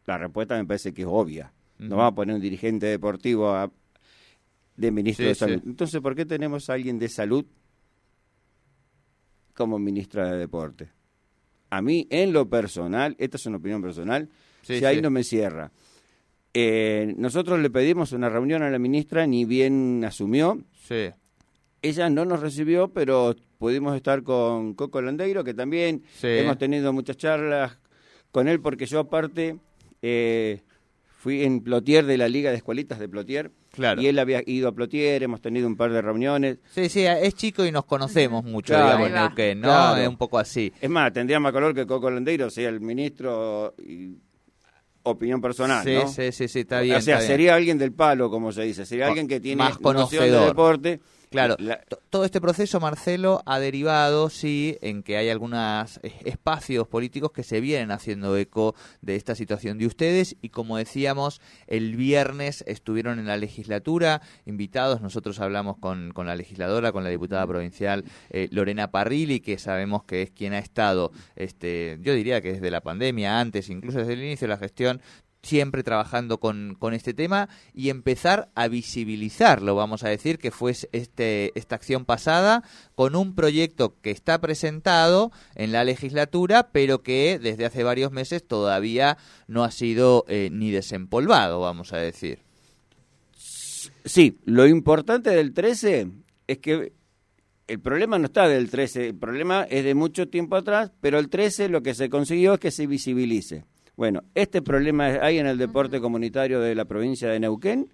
La 0.06 0.18
respuesta 0.18 0.56
me 0.56 0.64
parece 0.64 0.92
que 0.92 1.02
es 1.02 1.08
obvia. 1.10 1.52
No 1.78 1.96
va 1.98 2.06
a 2.08 2.14
poner 2.14 2.34
un 2.34 2.40
dirigente 2.40 2.86
deportivo 2.86 3.50
a- 3.50 3.70
de 4.76 4.90
ministro 4.90 5.24
Sí, 5.24 5.28
de 5.28 5.34
salud. 5.34 5.60
sí. 5.62 5.68
Entonces, 5.68 6.00
¿por 6.00 6.14
qué 6.14 6.24
tenemos 6.26 6.68
a 6.70 6.74
alguien 6.74 6.98
de 6.98 7.08
salud 7.08 7.44
como 9.54 9.78
ministra 9.78 10.30
de 10.30 10.38
deporte? 10.38 10.88
A 11.70 11.82
mí, 11.82 12.06
en 12.10 12.32
lo 12.32 12.48
personal, 12.48 13.16
esta 13.18 13.36
es 13.36 13.46
una 13.46 13.56
opinión 13.58 13.82
personal, 13.82 14.28
Sí, 14.62 14.78
si 14.78 14.84
ahí 14.84 15.00
no 15.00 15.10
me 15.10 15.22
cierra. 15.24 15.70
Eh, 16.54 17.14
nosotros 17.18 17.58
le 17.60 17.70
pedimos 17.70 18.12
una 18.12 18.28
reunión 18.28 18.62
a 18.62 18.70
la 18.70 18.78
ministra, 18.78 19.26
ni 19.26 19.44
bien 19.44 20.02
asumió. 20.04 20.58
Sí. 20.88 21.10
Ella 21.82 22.08
no 22.08 22.24
nos 22.24 22.40
recibió, 22.40 22.88
pero 22.88 23.36
pudimos 23.58 23.94
estar 23.94 24.22
con 24.22 24.74
Coco 24.74 25.00
Landeiro, 25.02 25.44
que 25.44 25.54
también 25.54 26.02
Sí. 26.14 26.28
hemos 26.28 26.58
tenido 26.58 26.92
muchas 26.92 27.16
charlas 27.16 27.78
con 28.32 28.48
él, 28.48 28.60
porque 28.60 28.86
yo 28.86 29.00
aparte 29.00 29.58
eh, 30.02 30.62
fui 31.18 31.42
en 31.42 31.60
Plotier 31.60 32.04
de 32.06 32.16
la 32.18 32.28
Liga 32.28 32.50
de 32.50 32.56
Escuelitas 32.56 32.98
de 32.98 33.08
Plotier, 33.08 33.50
Claro. 33.76 34.02
y 34.02 34.08
él 34.08 34.18
había 34.18 34.42
ido 34.44 34.68
a 34.68 34.72
Plotier, 34.72 35.22
hemos 35.22 35.40
tenido 35.40 35.68
un 35.68 35.76
par 35.76 35.92
de 35.92 36.02
reuniones. 36.02 36.58
Sí, 36.74 36.88
sí, 36.88 37.04
es 37.06 37.34
chico 37.34 37.64
y 37.64 37.70
nos 37.70 37.84
conocemos 37.84 38.42
mucho, 38.42 38.72
Claro. 38.74 39.04
digamos. 39.04 39.10
Neuquén, 39.12 39.60
¿no? 39.60 39.68
Claro. 39.68 40.00
Es 40.02 40.08
un 40.08 40.16
poco 40.16 40.38
así. 40.38 40.72
Es 40.80 40.90
más, 40.90 41.12
tendría 41.12 41.38
más 41.38 41.52
color 41.52 41.74
que 41.74 41.86
Coco 41.86 42.10
Landeiro 42.10 42.50
sea 42.50 42.68
el 42.70 42.80
ministro, 42.80 43.74
y- 43.78 44.16
opinión 45.08 45.40
personal, 45.40 45.84
sí, 45.84 45.94
¿no? 45.94 46.08
sí, 46.08 46.32
sí, 46.32 46.48
sí, 46.48 46.60
está 46.60 46.80
bien. 46.80 46.96
o 46.96 47.00
sea, 47.00 47.14
está 47.14 47.20
bien. 47.26 47.32
sería 47.38 47.54
alguien 47.54 47.78
del 47.78 47.92
palo, 47.92 48.28
como 48.28 48.50
se 48.50 48.62
dice, 48.62 48.84
sería 48.84 49.06
alguien 49.06 49.28
que 49.28 49.38
tiene 49.38 49.56
más 49.62 49.80
noción 49.80 50.24
de 50.24 50.30
conocedor. 50.30 50.48
deporte. 50.48 51.00
Claro, 51.36 51.56
La- 51.58 51.80
to- 51.82 51.98
todo 52.10 52.24
este 52.24 52.40
proceso, 52.40 52.80
Marcelo, 52.80 53.42
ha 53.46 53.58
derivado, 53.58 54.30
sí, 54.30 54.78
en 54.80 55.02
que 55.02 55.16
hay 55.16 55.28
algunos 55.28 56.00
espacios 56.24 56.88
políticos 56.88 57.32
que 57.32 57.42
se 57.42 57.60
vienen 57.60 57.90
haciendo 57.90 58.36
eco 58.36 58.74
de 59.02 59.16
esta 59.16 59.34
situación 59.34 59.78
de 59.78 59.86
ustedes 59.86 60.36
y 60.42 60.48
como 60.50 60.76
decíamos, 60.76 61.40
el 61.66 61.96
viernes 61.96 62.64
estuvieron 62.66 63.18
en 63.18 63.26
la 63.26 63.36
legislatura 63.36 64.22
invitados, 64.44 65.00
nosotros 65.00 65.40
hablamos 65.40 65.76
con, 65.78 66.12
con 66.12 66.26
la 66.26 66.36
legisladora, 66.36 66.92
con 66.92 67.04
la 67.04 67.10
diputada 67.10 67.46
provincial 67.46 68.04
eh, 68.30 68.48
Lorena 68.50 68.90
Parrilli, 68.90 69.40
que 69.40 69.58
sabemos 69.58 70.04
que 70.04 70.22
es 70.22 70.30
quien 70.30 70.52
ha 70.54 70.58
estado, 70.58 71.12
este, 71.36 71.98
yo 72.00 72.14
diría 72.14 72.40
que 72.40 72.54
desde 72.54 72.70
la 72.70 72.80
pandemia, 72.80 73.38
antes, 73.40 73.68
incluso 73.70 73.98
desde 73.98 74.14
el 74.14 74.22
inicio 74.24 74.46
de 74.46 74.54
la 74.54 74.58
gestión, 74.58 75.00
siempre 75.46 75.82
trabajando 75.82 76.38
con, 76.38 76.76
con 76.78 76.92
este 76.92 77.14
tema 77.14 77.48
y 77.72 77.88
empezar 77.88 78.50
a 78.54 78.68
visibilizarlo, 78.68 79.74
vamos 79.74 80.04
a 80.04 80.08
decir, 80.08 80.38
que 80.38 80.50
fue 80.50 80.72
este, 80.92 81.58
esta 81.58 81.76
acción 81.76 82.04
pasada 82.04 82.62
con 82.94 83.16
un 83.16 83.34
proyecto 83.34 83.94
que 84.02 84.10
está 84.10 84.40
presentado 84.40 85.32
en 85.54 85.72
la 85.72 85.84
legislatura, 85.84 86.70
pero 86.72 87.02
que 87.02 87.38
desde 87.40 87.64
hace 87.64 87.82
varios 87.84 88.12
meses 88.12 88.46
todavía 88.46 89.16
no 89.46 89.64
ha 89.64 89.70
sido 89.70 90.24
eh, 90.28 90.50
ni 90.52 90.70
desempolvado, 90.70 91.60
vamos 91.60 91.92
a 91.92 91.98
decir. 91.98 92.40
Sí, 94.04 94.38
lo 94.44 94.66
importante 94.66 95.30
del 95.30 95.52
13 95.52 96.10
es 96.46 96.58
que 96.58 96.92
el 97.66 97.80
problema 97.80 98.18
no 98.18 98.26
está 98.26 98.48
del 98.48 98.70
13, 98.70 99.08
el 99.08 99.16
problema 99.16 99.64
es 99.64 99.84
de 99.84 99.94
mucho 99.94 100.28
tiempo 100.28 100.56
atrás, 100.56 100.92
pero 101.00 101.18
el 101.18 101.28
13 101.28 101.68
lo 101.68 101.82
que 101.82 101.94
se 101.94 102.08
consiguió 102.08 102.54
es 102.54 102.60
que 102.60 102.70
se 102.70 102.86
visibilice. 102.86 103.64
Bueno, 103.96 104.24
este 104.34 104.60
problema 104.60 105.06
hay 105.22 105.38
en 105.38 105.46
el 105.46 105.56
deporte 105.56 106.00
comunitario 106.00 106.60
de 106.60 106.74
la 106.74 106.84
provincia 106.84 107.28
de 107.30 107.40
Neuquén 107.40 107.88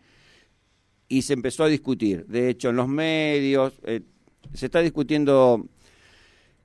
y 1.09 1.23
se 1.23 1.35
empezó 1.35 1.63
a 1.63 1.69
discutir. 1.69 2.27
De 2.27 2.49
hecho, 2.49 2.71
en 2.71 2.77
los 2.77 2.89
medios 2.89 3.75
eh, 3.85 4.01
se 4.53 4.67
está 4.67 4.81
discutiendo. 4.81 5.65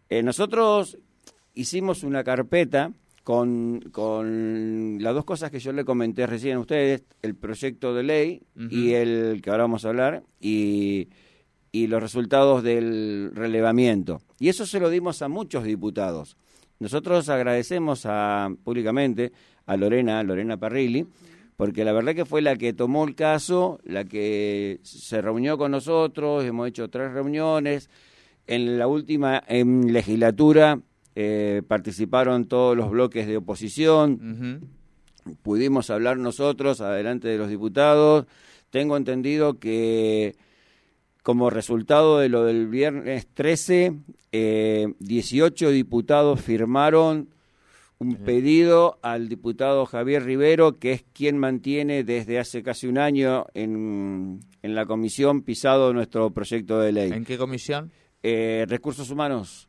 eh, 0.10 0.24
nosotros 0.24 0.98
hicimos 1.54 2.04
una 2.04 2.24
carpeta 2.24 2.92
con, 3.24 3.82
con 3.92 4.98
las 5.02 5.14
dos 5.14 5.26
cosas 5.26 5.52
que 5.52 5.60
yo 5.60 5.72
le 5.72 5.86
comenté 5.86 6.26
recién 6.26 6.58
a 6.58 6.60
ustedes, 6.60 7.04
el 7.22 7.36
proyecto 7.36 7.94
de 7.94 8.04
ley 8.04 8.42
y 8.72 8.94
el 8.94 9.42
que 9.44 9.50
ahora 9.50 9.64
vamos 9.64 9.84
a 9.86 9.90
hablar, 9.90 10.24
y, 10.40 11.10
y 11.72 11.88
los 11.88 12.02
resultados 12.02 12.64
del 12.64 13.32
relevamiento. 13.36 14.22
Y 14.40 14.48
eso 14.48 14.66
se 14.66 14.80
lo 14.80 14.90
dimos 14.90 15.22
a 15.22 15.28
muchos 15.28 15.66
diputados. 15.66 16.38
Nosotros 16.80 17.28
agradecemos 17.30 18.06
a, 18.06 18.50
públicamente 18.64 19.32
a 19.66 19.78
Lorena, 19.78 20.22
Lorena 20.24 20.58
Parrilli, 20.58 21.08
porque 21.56 21.84
la 21.84 21.92
verdad 21.92 22.14
que 22.14 22.26
fue 22.26 22.42
la 22.42 22.56
que 22.56 22.74
tomó 22.74 23.06
el 23.06 23.16
caso, 23.16 23.80
la 23.84 24.06
que 24.06 24.80
se 24.84 25.22
reunió 25.22 25.58
con 25.58 25.72
nosotros, 25.72 26.46
hemos 26.46 26.68
hecho 26.68 26.90
tres 26.90 27.12
reuniones. 27.12 27.90
En 28.46 28.78
la 28.78 28.88
última 28.88 29.44
en 29.48 29.92
legislatura 29.92 30.80
eh, 31.16 31.64
participaron 31.68 32.46
todos 32.46 32.78
los 32.78 32.92
bloques 32.92 33.26
de 33.26 33.38
oposición, 33.38 34.70
pudimos 35.42 35.90
hablar 35.90 36.18
nosotros 36.18 36.80
adelante 36.80 37.28
de 37.28 37.38
los 37.40 37.50
diputados. 37.50 38.28
Tengo 38.70 38.96
entendido 38.96 39.60
que 39.60 40.36
como 41.28 41.50
resultado 41.50 42.20
de 42.20 42.30
lo 42.30 42.46
del 42.46 42.68
viernes 42.68 43.28
13, 43.34 44.00
eh, 44.32 44.94
18 45.00 45.72
diputados 45.72 46.40
firmaron 46.40 47.28
un 48.00 48.16
pedido 48.16 48.98
al 49.02 49.28
diputado 49.28 49.86
Javier 49.86 50.24
Rivero, 50.24 50.80
que 50.80 50.94
es 50.94 51.04
quien 51.12 51.38
mantiene 51.38 52.06
desde 52.06 52.40
hace 52.40 52.64
casi 52.64 52.88
un 52.88 52.98
año 52.98 53.46
en, 53.54 54.40
en 54.62 54.74
la 54.74 54.86
comisión 54.86 55.42
pisado 55.42 55.92
nuestro 55.92 56.32
proyecto 56.32 56.80
de 56.80 56.94
ley. 56.94 57.12
¿En 57.12 57.26
qué 57.26 57.38
comisión? 57.38 57.92
Eh, 58.24 58.66
recursos 58.70 59.10
humanos. 59.10 59.68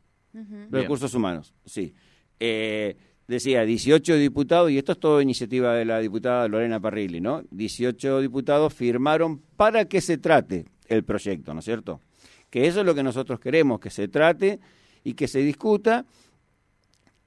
Recursos 0.71 1.13
humanos, 1.13 1.53
sí. 1.65 1.93
Eh, 2.39 2.95
decía 3.27 3.65
18 3.65 4.15
diputados, 4.15 4.71
y 4.71 4.77
esto 4.77 4.93
es 4.93 4.99
todo 5.01 5.19
iniciativa 5.19 5.75
de 5.75 5.83
la 5.83 5.99
diputada 5.99 6.47
Lorena 6.47 6.79
Parrilli, 6.79 7.19
¿no? 7.19 7.43
18 7.51 8.21
diputados 8.21 8.73
firmaron 8.73 9.41
para 9.57 9.83
que 9.83 9.99
se 9.99 10.17
trate 10.17 10.63
el 10.89 11.03
proyecto, 11.03 11.53
¿no 11.53 11.59
es 11.59 11.65
cierto? 11.65 12.01
Que 12.49 12.67
eso 12.67 12.81
es 12.81 12.85
lo 12.85 12.95
que 12.95 13.03
nosotros 13.03 13.39
queremos, 13.39 13.79
que 13.79 13.89
se 13.89 14.07
trate 14.07 14.59
y 15.03 15.13
que 15.13 15.27
se 15.27 15.39
discuta. 15.39 16.05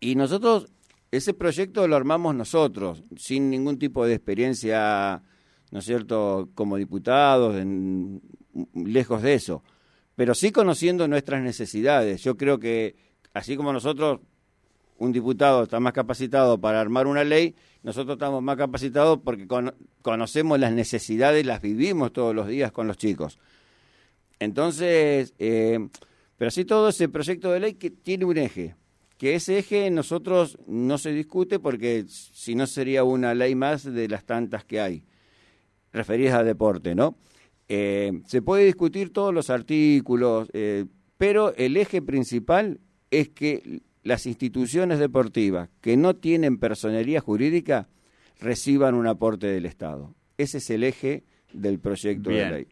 Y 0.00 0.14
nosotros, 0.16 0.66
ese 1.10 1.32
proyecto 1.32 1.86
lo 1.88 1.96
armamos 1.96 2.34
nosotros, 2.34 3.04
sin 3.16 3.48
ningún 3.48 3.78
tipo 3.78 4.04
de 4.04 4.14
experiencia, 4.14 5.22
¿no 5.70 5.78
es 5.78 5.84
cierto?, 5.84 6.50
como 6.54 6.76
diputados, 6.76 7.56
lejos 8.74 9.22
de 9.22 9.34
eso 9.34 9.62
pero 10.14 10.34
sí 10.34 10.52
conociendo 10.52 11.08
nuestras 11.08 11.42
necesidades. 11.42 12.22
Yo 12.22 12.36
creo 12.36 12.58
que, 12.58 12.96
así 13.32 13.56
como 13.56 13.72
nosotros, 13.72 14.20
un 14.98 15.12
diputado 15.12 15.64
está 15.64 15.80
más 15.80 15.92
capacitado 15.92 16.58
para 16.58 16.80
armar 16.80 17.06
una 17.06 17.24
ley, 17.24 17.54
nosotros 17.82 18.16
estamos 18.16 18.42
más 18.42 18.56
capacitados 18.56 19.18
porque 19.24 19.46
cono- 19.46 19.74
conocemos 20.02 20.58
las 20.58 20.72
necesidades, 20.72 21.44
las 21.44 21.60
vivimos 21.60 22.12
todos 22.12 22.34
los 22.34 22.46
días 22.48 22.72
con 22.72 22.86
los 22.86 22.96
chicos. 22.96 23.38
Entonces, 24.38 25.34
eh, 25.38 25.78
pero 26.36 26.48
así 26.48 26.64
todo 26.64 26.88
ese 26.88 27.08
proyecto 27.08 27.50
de 27.52 27.60
ley 27.60 27.74
que 27.74 27.90
tiene 27.90 28.24
un 28.24 28.36
eje, 28.38 28.74
que 29.18 29.34
ese 29.34 29.58
eje 29.58 29.90
nosotros 29.90 30.58
no 30.66 30.98
se 30.98 31.12
discute 31.12 31.58
porque 31.60 32.04
si 32.08 32.54
no 32.54 32.66
sería 32.66 33.04
una 33.04 33.34
ley 33.34 33.54
más 33.54 33.84
de 33.84 34.08
las 34.08 34.24
tantas 34.24 34.64
que 34.64 34.80
hay 34.80 35.04
referidas 35.92 36.34
a 36.34 36.42
deporte, 36.44 36.94
¿no? 36.94 37.16
Eh, 37.68 38.22
se 38.26 38.42
puede 38.42 38.64
discutir 38.64 39.12
todos 39.12 39.32
los 39.32 39.48
artículos, 39.48 40.48
eh, 40.52 40.86
pero 41.16 41.54
el 41.54 41.76
eje 41.76 42.02
principal 42.02 42.80
es 43.10 43.28
que 43.28 43.82
las 44.02 44.26
instituciones 44.26 44.98
deportivas 44.98 45.68
que 45.80 45.96
no 45.96 46.16
tienen 46.16 46.58
personería 46.58 47.20
jurídica 47.20 47.88
reciban 48.40 48.94
un 48.94 49.06
aporte 49.06 49.46
del 49.46 49.66
Estado. 49.66 50.14
Ese 50.38 50.58
es 50.58 50.70
el 50.70 50.84
eje 50.84 51.24
del 51.52 51.78
proyecto 51.78 52.30
Bien. 52.30 52.48
de 52.48 52.54
ley. 52.56 52.66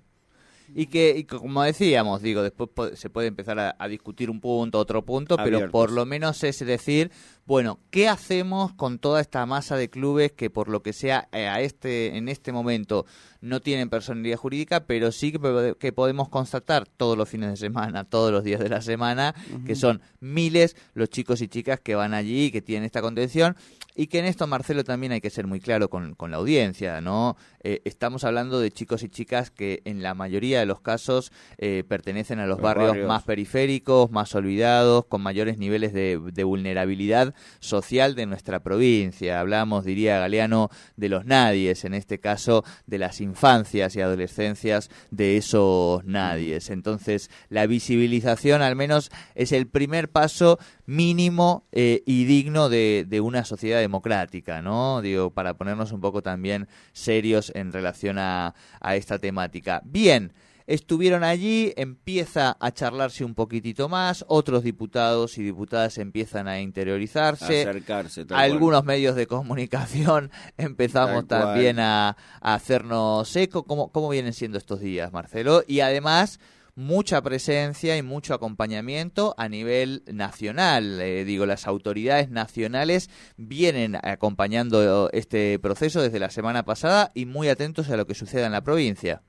Y 0.75 0.87
que, 0.87 1.17
y 1.17 1.25
como 1.25 1.63
decíamos, 1.63 2.23
digo, 2.23 2.43
después 2.43 2.71
se 2.99 3.11
puede 3.11 3.29
empezar 3.29 3.59
a, 3.59 3.77
a 3.79 3.89
discutir 3.89 4.31
un 4.31 4.41
punto, 4.41 4.79
otro 4.79 5.05
punto, 5.05 5.37
pero 5.37 5.71
por 5.71 5.91
lo 5.91 6.07
menos 6.07 6.43
es 6.45 6.59
decir, 6.61 7.11
bueno, 7.47 7.81
¿qué 7.91 8.09
hacemos 8.09 8.73
con 8.75 8.99
toda 8.99 9.21
esta 9.21 9.45
masa 9.47 9.77
de 9.77 9.91
clubes 9.91 10.33
que 10.33 10.51
por 10.51 10.69
lo 10.69 10.83
que 10.83 10.93
sea 10.93 11.29
eh, 11.33 11.49
a 11.49 11.61
este 11.61 12.17
en 12.17 12.29
este 12.29 12.53
momento 12.53 13.07
no 13.41 13.61
tienen 13.61 13.91
personalidad 13.91 14.37
jurídica, 14.37 14.85
pero 14.87 15.13
sí 15.13 15.33
que 15.79 15.93
podemos 15.93 16.29
constatar 16.29 16.87
todos 16.87 17.17
los 17.17 17.29
fines 17.29 17.51
de 17.51 17.57
semana, 17.57 18.05
todos 18.05 18.31
los 18.31 18.45
días 18.45 18.61
de 18.61 18.69
la 18.69 18.83
semana, 18.83 19.35
que 19.67 19.75
son 19.75 20.01
miles 20.21 20.77
los 20.95 21.09
chicos 21.09 21.41
y 21.41 21.49
chicas 21.49 21.81
que 21.81 21.95
van 21.95 22.15
allí 22.15 22.47
y 22.47 22.51
que 22.51 22.63
tienen 22.63 22.85
esta 22.85 23.01
contención 23.01 23.57
y 24.01 24.07
que 24.07 24.19
en 24.19 24.25
esto, 24.25 24.47
Marcelo, 24.47 24.83
también 24.83 25.13
hay 25.13 25.21
que 25.21 25.29
ser 25.29 25.47
muy 25.47 25.61
claro 25.61 25.91
con, 25.91 26.15
con 26.15 26.31
la 26.31 26.39
audiencia, 26.39 27.03
¿no? 27.03 27.37
Eh, 27.63 27.83
estamos 27.85 28.25
hablando 28.25 28.59
de 28.59 28.71
chicos 28.71 29.03
y 29.03 29.11
chicas 29.11 29.51
que 29.51 29.83
en 29.85 30.03
la 30.03 30.15
mayoría 30.15 30.61
de 30.61 30.65
los 30.65 30.81
casos 30.81 31.33
eh, 31.59 31.85
pertenecen 31.87 32.39
a 32.39 32.47
los, 32.47 32.57
Los 32.57 32.63
barrios, 32.63 32.89
barrios. 32.89 33.09
más 33.09 33.25
periféricos, 33.25 34.11
más 34.11 34.35
olvidados, 34.35 35.05
con 35.05 35.21
mayores 35.21 35.59
niveles 35.59 35.93
de, 35.93 36.19
de 36.33 36.45
vulnerabilidad 36.45 37.35
social 37.59 38.15
de 38.15 38.25
nuestra 38.25 38.61
provincia. 38.61 39.39
Hablamos, 39.39 39.85
diría 39.85 40.19
Galeano, 40.19 40.71
de 40.97 41.11
los 41.11 41.27
nadies, 41.27 41.85
en 41.85 41.93
este 41.93 42.19
caso 42.19 42.65
de 42.87 42.97
las 42.97 43.21
infancias 43.21 43.97
y 43.97 44.01
adolescencias 44.01 44.89
de 45.11 45.37
esos 45.37 46.03
nadies. 46.07 46.71
Entonces, 46.71 47.31
la 47.51 47.67
visibilización 47.67 48.63
al 48.63 48.77
menos 48.77 49.11
es 49.35 49.53
el 49.53 49.67
primer 49.67 50.09
paso 50.09 50.59
mínimo 50.91 51.69
eh, 51.71 52.03
y 52.05 52.25
digno 52.25 52.69
de, 52.69 53.07
de 53.07 53.21
una 53.21 53.45
sociedad 53.45 53.79
democrática, 53.79 54.61
¿no? 54.61 55.01
Digo, 55.01 55.31
para 55.31 55.55
ponernos 55.55 55.93
un 55.93 56.01
poco 56.01 56.21
también 56.21 56.67
serios 56.93 57.53
en 57.55 57.73
relación 57.73 58.19
a, 58.19 58.57
a 58.81 58.97
esta 58.97 59.19
temática. 59.21 59.83
Bien. 59.85 60.33
Estuvieron 60.67 61.25
allí, 61.25 61.73
empieza 61.77 62.57
a 62.61 62.71
charlarse 62.71 63.25
un 63.25 63.35
poquitito 63.35 63.89
más, 63.89 64.25
otros 64.29 64.63
diputados 64.63 65.37
y 65.37 65.43
diputadas 65.43 65.99
empiezan 65.99 66.47
a 66.47 66.61
interiorizarse, 66.61 67.63
acercarse. 67.63 68.25
cual. 68.25 68.39
algunos 68.39 68.85
medios 68.85 69.17
de 69.17 69.27
comunicación 69.27 70.31
empezamos 70.59 71.27
Tal 71.27 71.43
también 71.43 71.81
a, 71.81 72.17
a 72.41 72.55
hacernos 72.55 73.35
eco. 73.35 73.65
¿Cómo, 73.65 73.91
¿Cómo 73.91 74.09
vienen 74.11 74.33
siendo 74.33 74.59
estos 74.59 74.79
días, 74.79 75.13
Marcelo? 75.13 75.65
Y 75.67 75.81
además, 75.81 76.39
mucha 76.81 77.21
presencia 77.21 77.97
y 77.99 78.03
mucho 78.03 78.33
acompañamiento 78.33 79.35
a 79.37 79.49
nivel 79.49 80.03
nacional. 80.11 80.99
Eh, 81.01 81.25
digo, 81.25 81.45
las 81.45 81.67
autoridades 81.67 82.31
nacionales 82.31 83.11
vienen 83.37 83.97
acompañando 84.03 85.11
este 85.13 85.59
proceso 85.59 86.01
desde 86.01 86.19
la 86.19 86.31
semana 86.31 86.65
pasada 86.65 87.13
y 87.15 87.27
muy 87.27 87.49
atentos 87.49 87.91
a 87.91 87.97
lo 87.97 88.07
que 88.07 88.15
suceda 88.15 88.47
en 88.47 88.53
la 88.53 88.63
provincia. 88.65 89.23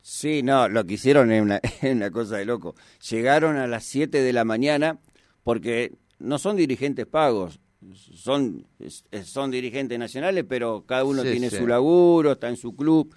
Sí, 0.00 0.42
no, 0.42 0.68
lo 0.68 0.84
que 0.86 0.94
hicieron 0.94 1.32
es 1.32 1.42
una, 1.42 1.56
es 1.82 1.94
una 1.94 2.10
cosa 2.10 2.36
de 2.36 2.44
loco. 2.44 2.74
Llegaron 3.10 3.56
a 3.56 3.66
las 3.66 3.84
7 3.84 4.22
de 4.22 4.32
la 4.32 4.44
mañana 4.44 5.00
porque 5.42 5.92
no 6.20 6.38
son 6.38 6.56
dirigentes 6.56 7.06
pagos, 7.06 7.58
son, 8.14 8.66
son 9.24 9.50
dirigentes 9.50 9.98
nacionales, 9.98 10.44
pero 10.48 10.84
cada 10.86 11.04
uno 11.04 11.22
Sí, 11.22 11.32
tiene 11.32 11.50
sí. 11.50 11.56
su 11.56 11.66
laburo, 11.66 12.32
está 12.32 12.48
en 12.48 12.56
su 12.56 12.74
club. 12.76 13.12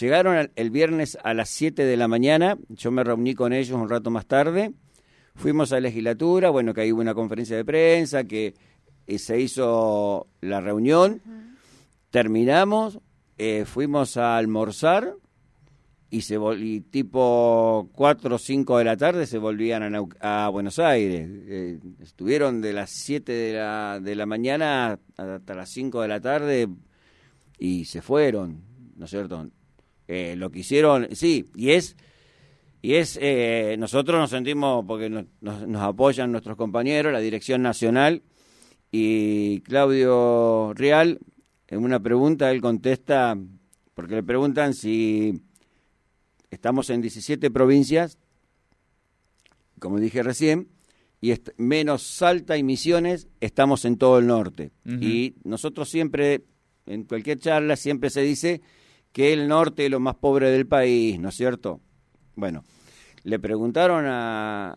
Llegaron 0.00 0.50
el 0.54 0.70
viernes 0.70 1.16
a 1.22 1.32
las 1.34 1.48
7 1.50 1.84
de 1.84 1.96
la 1.96 2.08
mañana, 2.08 2.58
yo 2.68 2.90
me 2.90 3.02
reuní 3.04 3.34
con 3.34 3.52
ellos 3.52 3.78
un 3.78 3.88
rato 3.88 4.10
más 4.10 4.26
tarde, 4.26 4.72
fuimos 5.34 5.72
a 5.72 5.76
la 5.76 5.82
legislatura, 5.82 6.50
bueno, 6.50 6.74
que 6.74 6.82
ahí 6.82 6.92
hubo 6.92 7.00
una 7.00 7.14
conferencia 7.14 7.56
de 7.56 7.64
prensa, 7.64 8.24
que 8.24 8.54
eh, 9.06 9.18
se 9.18 9.40
hizo 9.40 10.26
la 10.40 10.60
reunión, 10.60 11.22
terminamos, 12.10 12.98
eh, 13.38 13.64
fuimos 13.66 14.16
a 14.16 14.36
almorzar 14.36 15.14
y 16.08 16.22
se 16.22 16.38
y 16.58 16.80
tipo 16.80 17.90
4 17.92 18.34
o 18.34 18.38
5 18.38 18.78
de 18.78 18.84
la 18.84 18.96
tarde 18.96 19.26
se 19.26 19.38
volvían 19.38 19.82
a, 19.82 19.90
Nau- 19.90 20.16
a 20.20 20.48
Buenos 20.50 20.78
Aires. 20.78 21.28
Eh, 21.30 21.78
estuvieron 22.00 22.60
de 22.60 22.72
las 22.72 22.90
7 22.90 23.32
de 23.32 23.52
la, 23.54 24.00
de 24.00 24.14
la 24.14 24.24
mañana 24.26 24.98
hasta 25.16 25.54
las 25.54 25.70
5 25.70 26.02
de 26.02 26.08
la 26.08 26.20
tarde 26.20 26.68
y 27.58 27.84
se 27.86 28.02
fueron, 28.02 28.62
¿no 28.96 29.04
es 29.06 29.10
cierto? 29.10 29.48
Eh, 30.08 30.34
lo 30.36 30.50
que 30.50 30.60
hicieron, 30.60 31.08
sí, 31.16 31.46
y 31.56 31.70
es, 31.70 31.96
y 32.82 32.94
es 32.94 33.18
eh, 33.20 33.76
nosotros 33.78 34.18
nos 34.20 34.30
sentimos, 34.30 34.84
porque 34.86 35.08
nos, 35.10 35.24
nos- 35.40 35.66
nos 35.66 35.82
apoyan 35.82 36.30
nuestros 36.32 36.56
compañeros, 36.56 37.12
la 37.12 37.20
Dirección 37.20 37.62
Nacional, 37.62 38.22
y 38.92 39.60
Claudio 39.62 40.72
Real, 40.74 41.18
en 41.68 41.82
una 41.82 42.00
pregunta, 42.00 42.50
él 42.52 42.60
contesta, 42.60 43.36
porque 43.94 44.14
le 44.14 44.22
preguntan 44.22 44.74
si 44.74 45.40
estamos 46.50 46.88
en 46.90 47.00
17 47.02 47.50
provincias, 47.50 48.18
como 49.80 49.98
dije 49.98 50.22
recién, 50.22 50.68
y 51.20 51.34
menos 51.56 52.02
Salta 52.02 52.56
y 52.56 52.62
Misiones, 52.62 53.26
estamos 53.40 53.84
en 53.84 53.96
todo 53.98 54.18
el 54.18 54.26
norte. 54.26 54.70
Y 55.02 55.34
nosotros 55.44 55.88
siempre, 55.88 56.44
en 56.86 57.04
cualquier 57.04 57.38
charla, 57.40 57.74
siempre 57.76 58.10
se 58.10 58.20
dice 58.22 58.60
que 59.16 59.32
el 59.32 59.48
norte 59.48 59.86
es 59.86 59.90
lo 59.90 59.98
más 59.98 60.14
pobre 60.16 60.50
del 60.50 60.66
país, 60.66 61.18
¿no 61.18 61.30
es 61.30 61.34
cierto? 61.36 61.80
Bueno, 62.34 62.64
le 63.24 63.38
preguntaron 63.38 64.04
a, 64.06 64.76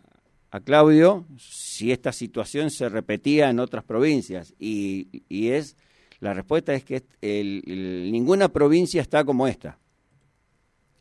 a 0.52 0.60
Claudio 0.62 1.26
si 1.38 1.92
esta 1.92 2.14
situación 2.14 2.72
se 2.72 2.88
repetía 2.88 3.50
en 3.50 3.60
otras 3.60 3.84
provincias 3.84 4.54
y, 4.58 5.24
y 5.28 5.50
es 5.50 5.76
la 6.22 6.34
respuesta 6.34 6.74
es 6.74 6.86
que 6.86 7.04
el- 7.22 7.64
el- 7.68 8.12
ninguna 8.14 8.48
provincia 8.48 9.02
está 9.02 9.26
como 9.26 9.46
esta. 9.46 9.78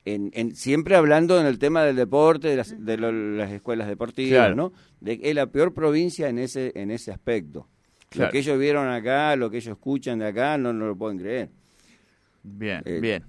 En, 0.04 0.30
en- 0.34 0.56
siempre 0.56 0.96
hablando 0.96 1.38
en 1.40 1.46
el 1.46 1.60
tema 1.60 1.84
del 1.84 1.94
deporte, 1.94 2.48
de 2.48 2.56
las, 2.56 2.74
de 2.84 2.96
lo- 2.96 3.12
las 3.12 3.52
escuelas 3.52 3.86
deportivas, 3.86 4.30
Claro. 4.48 4.54
¿no? 4.56 4.72
De, 5.00 5.20
es 5.22 5.34
la 5.36 5.46
peor 5.46 5.72
provincia 5.74 6.28
en 6.28 6.40
ese 6.40 6.72
en 6.74 6.90
ese 6.90 7.12
aspecto. 7.12 7.68
Claro. 8.08 8.26
Lo 8.28 8.32
que 8.32 8.38
ellos 8.38 8.58
vieron 8.58 8.88
acá, 8.88 9.36
lo 9.36 9.48
que 9.48 9.58
ellos 9.58 9.72
escuchan 9.76 10.18
de 10.18 10.26
acá, 10.26 10.58
no, 10.58 10.72
no 10.72 10.86
lo 10.86 10.96
pueden 10.96 11.18
creer. 11.18 11.50
Bien, 12.42 12.82
Eh, 12.84 13.00
bien. 13.00 13.24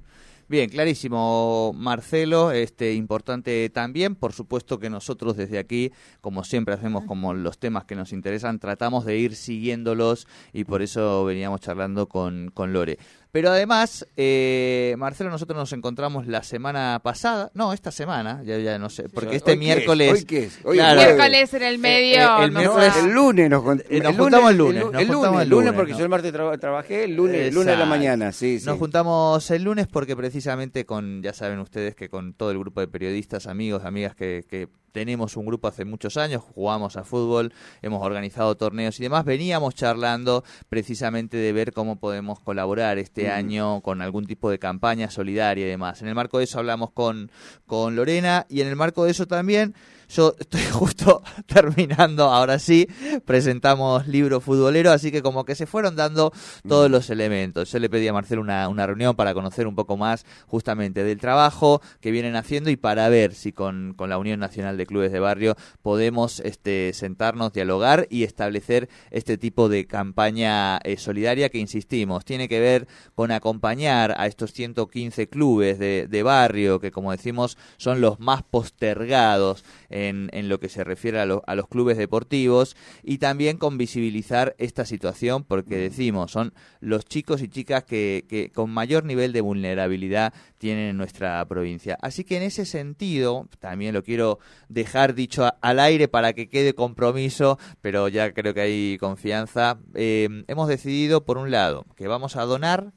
Bien, 0.50 0.67
clarísimo, 0.67 1.74
Marcelo. 1.76 2.52
Este 2.52 2.95
importante 2.95 3.69
también, 3.69 4.15
por 4.15 4.34
supuesto 4.34 4.80
que 4.80 4.89
nosotros 4.89 5.38
desde 5.38 5.60
aquí, 5.60 5.91
como 6.22 6.43
siempre 6.43 6.74
hacemos, 6.74 7.04
como 7.06 7.36
los 7.36 7.60
temas 7.60 7.86
que 7.86 7.93
nos 7.95 8.13
interesan, 8.13 8.58
tratamos 8.58 9.06
de 9.06 9.15
ir 9.15 9.36
siguiéndolos 9.36 10.26
y 10.52 10.63
por 10.63 10.82
eso 10.82 11.24
veníamos 11.24 11.62
charlando 11.62 12.08
con, 12.08 12.50
con 12.52 12.74
Lore. 12.74 12.98
Pero 13.31 13.51
además, 13.51 14.07
eh, 14.17 14.95
Marcelo, 14.97 15.29
nosotros 15.29 15.55
nos 15.55 15.71
encontramos 15.73 16.25
la 16.25 16.41
semana 16.41 16.99
pasada, 17.03 17.51
no, 17.53 17.73
esta 17.73 17.91
semana, 17.91 18.41
ya, 18.43 18.57
ya 18.57 18.79
no 18.79 18.89
sé, 18.89 19.07
porque 19.07 19.29
¿Hoy 19.29 19.35
este 19.35 19.51
qué 19.51 19.53
es? 19.53 19.59
miércoles. 19.59 20.11
¿Hoy 20.13 20.23
qué 20.25 20.43
es? 20.45 20.59
Hoy 20.63 20.77
Claro. 20.77 20.99
Miércoles 20.99 21.53
en 21.53 21.61
el 21.63 21.77
medio. 21.77 22.17
eh, 22.39 22.43
el 22.45 22.51
miércoles- 22.51 23.03
lunes 23.13 23.49
nos, 23.51 23.63
Eh, 23.87 23.99
nos 24.01 24.11
el 24.13 24.17
juntamos 24.17 24.49
el 24.51 24.57
lunes, 24.57 24.83
El, 24.83 24.91
nos 24.91 25.01
el 25.01 25.07
lunes, 25.07 25.15
juntamos 25.15 25.37
el 25.37 25.43
el 25.43 25.49
lunes 25.49 25.65
lunes, 25.65 25.73
porque 25.77 25.91
¿no? 25.91 25.97
yo 25.99 26.03
el 26.05 26.09
martes 26.09 26.33
traba- 26.33 26.57
trabajé, 26.57 27.03
el 27.03 27.15
lunes, 27.15 27.35
el 27.49 27.53
lunes 27.53 27.67
de 27.67 27.77
la 27.77 27.85
mañana, 27.85 28.31
sí, 28.31 28.59
sí. 28.59 28.65
Nos 28.65 28.79
juntamos 28.79 29.51
el 29.51 29.63
lunes 29.63 29.85
porque 29.85 30.15
precisamente 30.15 30.85
con, 30.87 31.21
ya 31.21 31.33
saben 31.33 31.59
ustedes 31.59 31.93
que 31.95 32.09
con 32.09 32.33
todo 32.33 32.49
el 32.49 32.57
grupo 32.57 32.81
de 32.81 32.87
periodistas, 32.87 33.45
amigos, 33.45 33.85
amigas 33.85 34.15
que, 34.15 34.43
que 34.49 34.69
tenemos 34.91 35.38
un 35.38 35.45
grupo 35.45 35.67
hace 35.67 35.86
muchos 35.86 36.17
años, 36.17 36.43
jugamos 36.43 36.97
a 36.97 37.04
fútbol, 37.04 37.54
hemos 37.82 38.04
organizado 38.06 38.56
torneos 38.56 38.99
y 38.99 39.04
demás, 39.04 39.25
veníamos 39.25 39.75
charlando 39.75 40.43
precisamente 40.69 41.38
de 41.38 41.54
ver 41.54 41.73
cómo 41.73 41.99
podemos 41.99 42.39
colaborar 42.39 42.97
este 42.97 43.28
Mm. 43.28 43.32
año 43.32 43.82
con 43.82 44.02
algún 44.02 44.25
tipo 44.25 44.49
de 44.49 44.60
campaña 44.60 45.10
solidaria 45.10 45.65
y 45.65 45.69
demás. 45.69 46.02
En 46.02 46.08
el 46.08 46.15
marco 46.15 46.38
de 46.38 46.45
eso 46.45 46.60
hablamos 46.60 46.91
con, 46.91 47.32
con 47.65 47.95
Lorena 47.95 48.45
y 48.49 48.62
en 48.62 48.67
el 48.67 48.75
marco 48.75 49.06
de 49.06 49.12
eso 49.12 49.28
también 49.28 49.73
yo 50.10 50.36
estoy 50.39 50.62
justo 50.72 51.22
terminando, 51.45 52.26
ahora 52.26 52.60
sí, 52.60 52.88
presentamos 53.26 54.08
libro 54.08 54.41
futbolero, 54.41 54.91
así 54.91 55.12
que 55.12 55.22
como 55.22 55.45
que 55.45 55.56
se 55.56 55.67
fueron 55.67 55.95
dando 55.95 56.34
todos 56.67 56.89
los 56.89 57.10
elementos. 57.10 57.72
Yo 57.72 57.80
le 57.80 57.89
pedí 57.89 58.08
a 58.08 58.13
Marcelo 58.13 58.41
una, 58.41 58.67
una 58.67 58.88
reunión 58.88 59.15
para 59.15 59.34
conocer 59.34 59.67
un 59.67 59.76
poco 59.76 59.98
más 59.98 60.26
justamente 60.48 61.04
del 61.04 61.19
trabajo 61.19 61.82
que 62.02 62.12
vienen 62.12 62.36
haciendo 62.36 62.69
y 62.69 62.76
para 62.76 63.08
ver 63.10 63.36
si 63.36 63.52
con, 63.52 63.93
con 63.95 64.10
la 64.10 64.17
Unión 64.17 64.39
Nacional 64.39 64.78
de 64.78 64.86
Clubes 64.86 65.12
de 65.12 65.19
Barrio 65.19 65.56
podemos 65.82 66.39
este, 66.39 66.91
sentarnos, 66.93 67.54
dialogar 67.54 68.08
y 68.10 68.24
establecer 68.24 68.89
este 69.12 69.38
tipo 69.38 69.69
de 69.69 69.86
campaña 69.86 70.80
eh, 70.84 70.98
solidaria 70.98 71.50
que, 71.50 71.60
insistimos, 71.60 72.26
tiene 72.26 72.50
que 72.50 72.60
ver 72.60 72.88
con 73.13 73.32
acompañar 73.32 74.15
a 74.17 74.26
estos 74.26 74.54
115 74.54 75.30
clubes 75.30 75.78
de, 75.78 76.08
de 76.10 76.24
barrio 76.24 76.80
que, 76.80 76.91
como 76.91 77.12
decimos, 77.12 77.58
son 77.78 78.02
los 78.02 78.19
más 78.19 78.41
postergados 78.43 79.63
en, 80.07 80.29
en 80.33 80.49
lo 80.49 80.59
que 80.59 80.69
se 80.69 80.83
refiere 80.83 81.19
a, 81.19 81.25
lo- 81.25 81.43
a 81.47 81.55
los 81.55 81.67
clubes 81.67 81.97
deportivos 81.97 82.75
y 83.03 83.17
también 83.17 83.57
con 83.57 83.77
visibilizar 83.77 84.55
esta 84.57 84.85
situación 84.85 85.43
porque 85.43 85.75
decimos, 85.77 86.31
son 86.31 86.53
los 86.79 87.05
chicos 87.05 87.41
y 87.41 87.47
chicas 87.49 87.83
que, 87.83 88.25
que 88.29 88.51
con 88.51 88.69
mayor 88.69 89.03
nivel 89.03 89.33
de 89.33 89.41
vulnerabilidad 89.41 90.33
tienen 90.57 90.89
en 90.89 90.97
nuestra 90.97 91.45
provincia. 91.47 91.97
Así 92.01 92.23
que 92.23 92.38
en 92.38 92.43
ese 92.43 92.65
sentido, 92.65 93.47
también 93.59 93.93
lo 93.93 94.03
quiero 94.03 94.39
dejar 94.69 95.13
dicho 95.15 95.45
a- 95.45 95.57
al 95.62 95.79
aire 95.79 96.07
para 96.07 96.33
que 96.33 96.49
quede 96.49 96.73
compromiso, 96.73 97.57
pero 97.81 98.07
ya 98.07 98.33
creo 98.33 98.53
que 98.53 98.62
hay 98.62 98.97
confianza, 98.99 99.79
eh, 99.95 100.27
hemos 100.47 100.67
decidido, 100.67 101.25
por 101.25 101.38
un 101.38 101.51
lado, 101.51 101.85
que 101.95 102.07
vamos 102.07 102.35
a 102.35 102.43
donar 102.45 102.93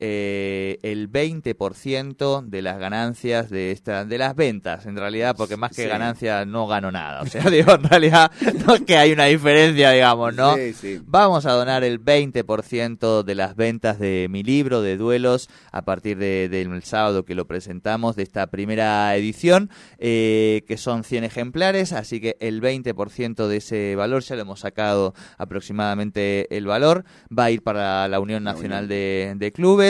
eh, 0.00 0.78
el 0.82 1.10
20% 1.10 2.42
de 2.46 2.62
las 2.62 2.78
ganancias 2.78 3.50
de 3.50 3.72
esta 3.72 4.04
de 4.04 4.18
las 4.18 4.36
ventas, 4.36 4.86
en 4.86 4.96
realidad, 4.96 5.34
porque 5.36 5.56
más 5.56 5.70
que 5.74 5.82
Sí. 5.82 5.88
ganancias 5.88 6.46
no 6.46 6.66
gano 6.66 6.90
nada. 6.92 7.22
O 7.22 7.26
sea, 7.26 7.42
digo, 7.50 7.72
en 7.74 7.82
realidad 7.84 8.30
no 8.66 8.74
es 8.76 8.82
que 8.82 8.96
hay 8.96 9.12
una 9.12 9.24
diferencia, 9.24 9.90
digamos, 9.90 10.34
¿no? 10.34 10.54
Sí, 10.56 10.72
sí. 10.72 11.00
Vamos 11.04 11.46
a 11.46 11.52
donar 11.52 11.82
el 11.84 11.98
20% 11.98 13.22
de 13.24 13.34
las 13.34 13.56
ventas 13.56 13.98
de 13.98 14.28
mi 14.30 14.42
libro 14.42 14.82
de 14.82 14.96
duelos 14.96 15.48
a 15.72 15.82
partir 15.84 16.16
de- 16.18 16.48
del 16.48 16.82
sábado 16.82 17.24
que 17.24 17.34
lo 17.34 17.46
presentamos 17.46 18.14
de 18.16 18.22
esta 18.22 18.46
primera 18.48 19.14
edición, 19.16 19.70
eh, 19.98 20.62
que 20.68 20.76
son 20.76 21.02
100 21.04 21.24
ejemplares, 21.24 21.92
así 21.92 22.20
que 22.20 22.36
el 22.40 22.60
20% 22.60 23.48
de 23.48 23.56
ese 23.56 23.96
valor, 23.96 24.22
ya 24.22 24.36
lo 24.36 24.42
hemos 24.42 24.60
sacado 24.60 25.14
aproximadamente 25.38 26.56
el 26.56 26.66
valor, 26.66 27.04
va 27.36 27.44
a 27.44 27.50
ir 27.50 27.62
para 27.62 28.06
la 28.08 28.20
Unión 28.20 28.44
Nacional 28.44 28.86
de, 28.88 29.34
de 29.36 29.52
Clubes. 29.52 29.87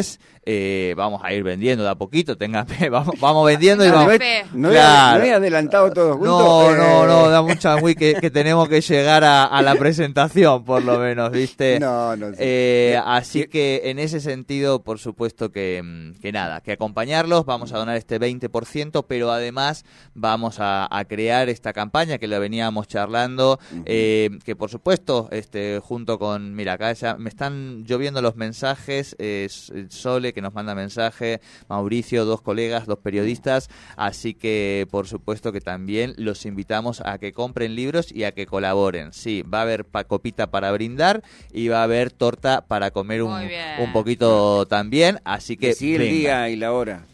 Eh, 0.50 0.94
vamos 0.96 1.20
a 1.22 1.34
ir 1.34 1.42
vendiendo 1.42 1.84
de 1.84 1.90
a 1.90 1.94
poquito, 1.94 2.38
tenga 2.38 2.64
fe, 2.64 2.88
vamos, 2.90 3.20
vamos 3.20 3.44
vendiendo 3.46 3.84
y 3.84 3.90
vamos... 3.90 4.14
No, 4.54 4.70
he, 4.70 4.72
Claro. 4.72 5.18
no 5.18 5.24
he 5.26 5.32
adelantado 5.34 5.92
todo 5.92 6.14
junto. 6.14 6.24
No, 6.26 6.74
no, 6.74 7.04
eh, 7.04 7.06
no, 7.06 7.28
da 7.28 7.42
mucha 7.42 7.76
muy 7.76 7.94
que, 7.94 8.14
que 8.14 8.30
tenemos 8.30 8.66
que 8.66 8.80
llegar 8.80 9.24
a, 9.24 9.44
a 9.44 9.60
la 9.60 9.74
presentación, 9.74 10.64
por 10.64 10.82
lo 10.82 10.98
menos, 10.98 11.30
¿viste? 11.32 11.78
No, 11.80 12.16
no. 12.16 12.30
sí. 12.30 12.36
Eh, 12.38 12.98
así 13.04 13.42
Sí. 13.42 13.48
que 13.48 13.82
en 13.90 13.98
ese 13.98 14.20
sentido, 14.20 14.82
por 14.82 14.98
supuesto 14.98 15.52
que, 15.52 15.82
mm, 15.84 16.18
que 16.20 16.32
nada, 16.32 16.62
que 16.62 16.72
acompañarlos, 16.72 17.44
vamos 17.44 17.72
a 17.74 17.78
donar 17.78 17.96
este 17.98 18.18
20%, 18.18 19.04
pero 19.06 19.30
además 19.30 19.84
vamos 20.14 20.60
a, 20.60 20.88
a 20.90 21.04
crear 21.04 21.50
esta 21.50 21.74
campaña 21.74 22.16
que 22.16 22.26
la 22.26 22.38
veníamos 22.38 22.88
charlando, 22.88 23.58
eh, 23.84 24.30
que 24.44 24.56
por 24.56 24.70
supuesto, 24.70 25.28
este, 25.30 25.78
junto 25.82 26.18
con, 26.18 26.54
mira, 26.54 26.72
acá 26.72 26.90
ya 26.94 27.16
me 27.18 27.28
están 27.28 27.84
lloviendo 27.84 28.22
los 28.22 28.34
mensajes, 28.36 29.14
eh, 29.18 29.46
Sole 29.90 30.32
que 30.32 30.40
nos 30.42 30.54
manda 30.54 30.74
mensaje, 30.74 31.40
Mauricio, 31.68 32.24
dos 32.24 32.40
colegas, 32.40 32.86
dos 32.86 32.98
periodistas, 32.98 33.68
así 33.96 34.34
que 34.34 34.86
por 34.90 35.06
supuesto 35.08 35.52
que 35.52 35.60
también 35.60 36.14
los 36.16 36.46
invitamos 36.46 37.00
a 37.04 37.18
que 37.18 37.32
compren 37.32 37.74
libros 37.74 38.12
y 38.12 38.24
a 38.24 38.32
que 38.32 38.46
colaboren. 38.46 39.12
Sí, 39.12 39.42
va 39.42 39.60
a 39.60 39.62
haber 39.62 39.84
pa- 39.84 40.04
copita 40.04 40.50
para 40.50 40.70
brindar 40.72 41.22
y 41.52 41.68
va 41.68 41.80
a 41.80 41.84
haber 41.84 42.10
torta 42.10 42.64
para 42.66 42.90
comer 42.90 43.22
un, 43.22 43.32
un 43.80 43.92
poquito 43.92 44.66
también, 44.66 45.20
así 45.24 45.56
que 45.56 45.68
Decí 45.68 45.94
el 45.94 46.00
día 46.10 46.48
y 46.50 46.56
la 46.56 46.72
hora. 46.72 47.06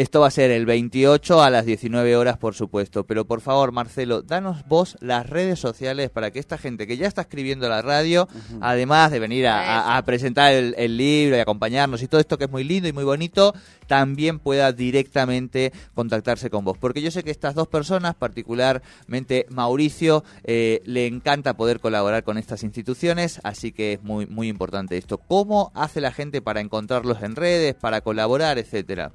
Esto 0.00 0.20
va 0.20 0.28
a 0.28 0.30
ser 0.30 0.50
el 0.50 0.64
28 0.64 1.42
a 1.42 1.50
las 1.50 1.66
19 1.66 2.16
horas, 2.16 2.38
por 2.38 2.54
supuesto. 2.54 3.04
Pero 3.04 3.26
por 3.26 3.42
favor, 3.42 3.70
Marcelo, 3.70 4.22
danos 4.22 4.66
vos 4.66 4.96
las 5.00 5.28
redes 5.28 5.58
sociales 5.58 6.08
para 6.08 6.30
que 6.30 6.38
esta 6.38 6.56
gente 6.56 6.86
que 6.86 6.96
ya 6.96 7.06
está 7.06 7.20
escribiendo 7.20 7.68
la 7.68 7.82
radio, 7.82 8.26
además 8.62 9.10
de 9.10 9.18
venir 9.18 9.46
a, 9.46 9.60
a- 9.60 9.98
a 9.98 10.04
presentar 10.06 10.54
el, 10.54 10.74
el 10.78 10.96
libro 10.96 11.36
y 11.36 11.40
acompañarnos 11.40 12.02
y 12.02 12.08
todo 12.08 12.18
esto 12.18 12.38
que 12.38 12.44
es 12.44 12.50
muy 12.50 12.64
lindo 12.64 12.88
y 12.88 12.94
muy 12.94 13.04
bonito, 13.04 13.52
también 13.88 14.38
pueda 14.38 14.72
directamente 14.72 15.70
contactarse 15.94 16.48
con 16.48 16.64
vos. 16.64 16.78
Porque 16.78 17.02
yo 17.02 17.10
sé 17.10 17.22
que 17.22 17.30
estas 17.30 17.54
dos 17.54 17.68
personas, 17.68 18.14
particularmente 18.14 19.44
Mauricio, 19.50 20.24
eh, 20.44 20.80
le 20.86 21.06
encanta 21.08 21.58
poder 21.58 21.78
colaborar 21.78 22.24
con 22.24 22.38
estas 22.38 22.62
instituciones, 22.62 23.38
así 23.44 23.70
que 23.72 23.92
es 23.94 24.02
muy, 24.02 24.24
muy 24.26 24.48
importante 24.48 24.96
esto. 24.96 25.18
¿Cómo 25.18 25.72
hace 25.74 26.00
la 26.00 26.12
gente 26.12 26.40
para 26.40 26.60
encontrarlos 26.60 27.22
en 27.22 27.36
redes, 27.36 27.74
para 27.74 28.00
colaborar, 28.00 28.56
etcétera? 28.58 29.12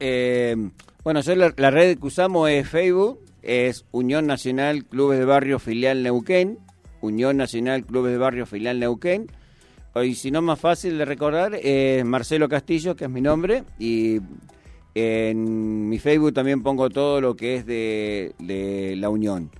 Eh, 0.00 0.56
bueno, 1.04 1.20
la, 1.56 1.70
red 1.70 1.98
que 1.98 2.06
usamos 2.06 2.50
es 2.50 2.68
Facebook, 2.68 3.20
es 3.42 3.84
Unión 3.92 4.26
Nacional 4.26 4.84
Clubes 4.84 5.18
de 5.18 5.24
Barrio 5.24 5.58
Filial 5.58 6.02
Neuquén, 6.02 6.58
Unión 7.00 7.36
Nacional 7.36 7.84
Clubes 7.84 8.12
de 8.12 8.18
Barrio 8.18 8.46
Filial 8.46 8.80
Neuquén. 8.80 9.26
Y 10.02 10.14
si 10.14 10.30
no 10.30 10.40
más 10.40 10.58
fácil 10.58 10.98
de 10.98 11.04
recordar, 11.04 11.54
es 11.54 12.04
Marcelo 12.04 12.48
Castillo, 12.48 12.96
que 12.96 13.04
es 13.04 13.10
mi 13.10 13.20
nombre, 13.20 13.64
y 13.78 14.20
en 14.94 15.88
mi 15.88 15.98
Facebook 15.98 16.32
también 16.32 16.62
pongo 16.62 16.90
todo 16.90 17.20
lo 17.20 17.36
que 17.36 17.56
es 17.56 17.66
de 17.66 18.94
la 18.96 19.08
Unión. 19.08 19.50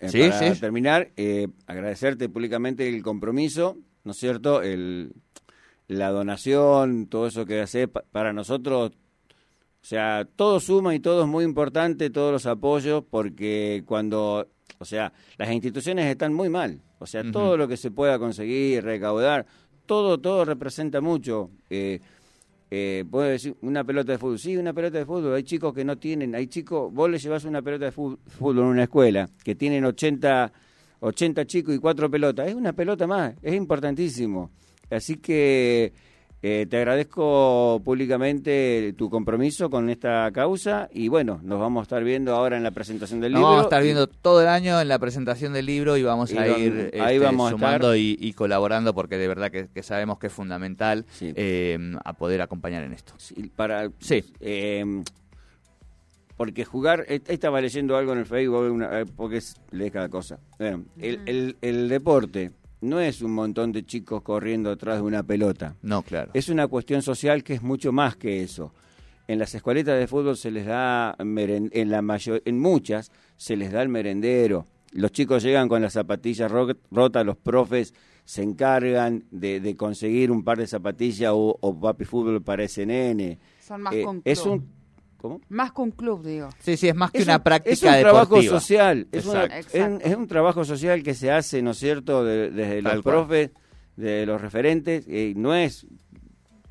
eh, 0.00 0.08
Sí, 0.08 0.28
para 0.30 0.54
sí. 0.54 0.60
terminar, 0.60 1.10
eh, 1.16 1.48
agradecerte 1.66 2.28
públicamente 2.28 2.88
el 2.88 3.02
compromiso, 3.02 3.76
¿no 4.04 4.12
es 4.12 4.18
cierto? 4.18 4.62
El, 4.62 5.12
la 5.88 6.10
donación, 6.10 7.06
todo 7.06 7.26
eso 7.26 7.44
que 7.46 7.60
haces 7.60 7.88
pa- 7.88 8.02
para 8.10 8.32
nosotros. 8.32 8.92
O 8.92 9.84
sea, 9.84 10.26
todo 10.36 10.60
suma 10.60 10.94
y 10.94 11.00
todo 11.00 11.22
es 11.22 11.28
muy 11.28 11.44
importante, 11.44 12.08
todos 12.10 12.30
los 12.32 12.46
apoyos, 12.46 13.02
porque 13.10 13.82
cuando, 13.84 14.48
o 14.78 14.84
sea, 14.84 15.12
las 15.38 15.50
instituciones 15.50 16.06
están 16.06 16.32
muy 16.32 16.48
mal. 16.48 16.80
O 17.00 17.06
sea, 17.06 17.24
todo 17.32 17.56
lo 17.56 17.66
que 17.66 17.76
se 17.76 17.90
pueda 17.90 18.16
conseguir, 18.20 18.84
recaudar, 18.84 19.44
todo, 19.92 20.16
todo 20.16 20.46
representa 20.46 21.02
mucho. 21.02 21.50
Eh, 21.68 22.00
eh, 22.70 23.04
puedo 23.10 23.28
decir 23.28 23.54
una 23.60 23.84
pelota 23.84 24.12
de 24.12 24.16
fútbol, 24.16 24.38
sí, 24.38 24.56
una 24.56 24.72
pelota 24.72 24.96
de 24.96 25.04
fútbol. 25.04 25.34
Hay 25.34 25.42
chicos 25.42 25.74
que 25.74 25.84
no 25.84 25.98
tienen, 25.98 26.34
hay 26.34 26.46
chicos, 26.46 26.90
vos 26.90 27.10
le 27.10 27.18
llevas 27.18 27.44
una 27.44 27.60
pelota 27.60 27.84
de 27.84 27.92
fútbol 27.92 28.58
en 28.58 28.64
una 28.64 28.84
escuela 28.84 29.28
que 29.44 29.54
tienen 29.54 29.84
80, 29.84 30.50
80 31.00 31.44
chicos 31.44 31.74
y 31.74 31.78
cuatro 31.78 32.10
pelotas, 32.10 32.48
es 32.48 32.54
una 32.54 32.72
pelota 32.72 33.06
más, 33.06 33.34
es 33.42 33.52
importantísimo. 33.52 34.50
Así 34.88 35.16
que 35.16 35.92
eh, 36.44 36.66
te 36.68 36.76
agradezco 36.78 37.80
públicamente 37.84 38.94
tu 38.98 39.08
compromiso 39.08 39.70
con 39.70 39.88
esta 39.90 40.28
causa 40.32 40.88
y 40.92 41.06
bueno, 41.08 41.40
nos 41.44 41.60
vamos 41.60 41.80
a 41.80 41.84
estar 41.84 42.02
viendo 42.02 42.34
ahora 42.34 42.56
en 42.56 42.64
la 42.64 42.72
presentación 42.72 43.20
del 43.20 43.32
Nos 43.32 43.38
libro. 43.38 43.48
vamos 43.50 43.60
a 43.62 43.66
estar 43.66 43.82
viendo 43.82 44.06
todo 44.08 44.42
el 44.42 44.48
año 44.48 44.80
en 44.80 44.88
la 44.88 44.98
presentación 44.98 45.52
del 45.52 45.66
libro 45.66 45.96
y 45.96 46.02
vamos 46.02 46.32
Y 46.32 46.38
a 46.38 46.46
donde- 46.48 46.64
ir 46.66 47.00
ahí 47.00 47.14
este, 47.16 47.26
vamos 47.26 47.46
a 47.48 47.50
sumando 47.52 47.92
estar. 47.94 47.96
y, 47.98 48.16
y 48.20 48.32
colaborando 48.32 48.92
porque 48.94 49.18
de 49.18 49.28
verdad 49.28 49.50
que, 49.52 49.68
que 49.72 49.82
sabemos 49.84 50.18
que 50.18 50.26
es 50.26 50.32
fundamental 50.32 51.04
Sí. 51.12 51.32
eh, 51.36 51.78
a 52.04 52.12
poder 52.14 52.42
acompañar 52.42 52.82
en 52.82 52.92
esto. 52.92 53.12
Sí, 53.18 53.50
para 53.54 53.90
Sí. 54.00 54.24
eh, 54.40 54.84
porque 56.36 56.64
jugar 56.64 57.04
eh, 57.08 57.20
ahí 57.28 57.34
estaba 57.34 57.60
leyendo 57.60 57.96
algo 57.96 58.12
en 58.14 58.18
el 58.18 58.26
Facebook 58.26 58.70
una- 58.72 59.00
eh, 59.00 59.04
porque 59.16 59.36
es, 59.36 59.54
lees 59.70 59.92
cada 59.92 60.08
cosa 60.08 60.38
Bueno, 60.58 60.84
el, 60.98 61.20
el- 61.26 61.56
el 61.60 61.88
deporte 61.88 62.50
no 62.82 63.00
es 63.00 63.22
un 63.22 63.32
montón 63.32 63.72
de 63.72 63.84
chicos 63.84 64.22
corriendo 64.22 64.70
atrás 64.70 64.96
de 64.96 65.02
una 65.02 65.22
pelota. 65.22 65.76
No, 65.82 66.02
claro. 66.02 66.30
es 66.34 66.48
una 66.48 66.66
cuestión 66.68 67.00
social 67.02 67.42
que 67.42 67.54
es 67.54 67.62
mucho 67.62 67.92
más 67.92 68.16
que 68.16 68.42
eso. 68.42 68.72
En 69.28 69.38
las 69.38 69.54
escueletas 69.54 69.98
de 69.98 70.06
fútbol 70.06 70.36
se 70.36 70.50
les 70.50 70.66
da 70.66 71.16
en 71.18 71.90
la 71.90 72.02
mayor 72.02 72.42
en 72.44 72.58
muchas 72.58 73.10
se 73.36 73.56
les 73.56 73.72
da 73.72 73.80
el 73.82 73.88
merendero. 73.88 74.66
Los 74.92 75.12
chicos 75.12 75.42
llegan 75.42 75.68
con 75.68 75.80
las 75.80 75.94
zapatillas 75.94 76.50
ro- 76.50 76.76
rotas 76.90 77.24
los 77.24 77.36
profes 77.38 77.94
se 78.24 78.42
encargan 78.42 79.24
de, 79.30 79.58
de 79.60 79.74
conseguir 79.76 80.30
un 80.30 80.44
par 80.44 80.58
de 80.58 80.66
zapatillas 80.66 81.32
o, 81.34 81.56
o 81.60 81.80
papi 81.80 82.04
fútbol 82.04 82.42
para 82.42 82.64
ese 82.64 82.84
nene. 82.86 83.38
Son 83.60 83.80
más 83.80 83.94
Eh, 83.94 84.04
es 84.24 84.44
un 84.44 84.64
¿cómo? 85.22 85.40
Más 85.48 85.72
con 85.72 85.90
club, 85.92 86.22
digo. 86.24 86.50
Sí, 86.60 86.76
sí, 86.76 86.88
es 86.88 86.94
más 86.94 87.10
que 87.12 87.18
Es 87.18 87.24
una 87.24 87.36
un- 87.36 87.42
práctica 87.42 87.72
es 87.72 87.82
un 87.82 88.00
trabajo 88.02 88.34
deportiva. 88.34 88.60
social 88.60 89.06
es, 89.12 89.24
una- 89.26 89.44
es- 89.44 89.68
es 89.74 90.16
un 90.16 90.26
trabajo 90.26 90.64
social 90.64 91.02
que 91.02 91.14
se 91.14 91.30
hace 91.30 91.62
no 91.62 91.70
es 91.70 91.78
cierto 91.78 92.24
De- 92.24 92.50
desde 92.50 92.82
Tal 92.82 92.96
los 92.96 93.02
cual. 93.02 93.14
profes 93.14 93.50
de 93.96 94.26
los 94.26 94.40
referentes 94.40 95.04
eh, 95.08 95.32
no 95.36 95.54
es 95.54 95.86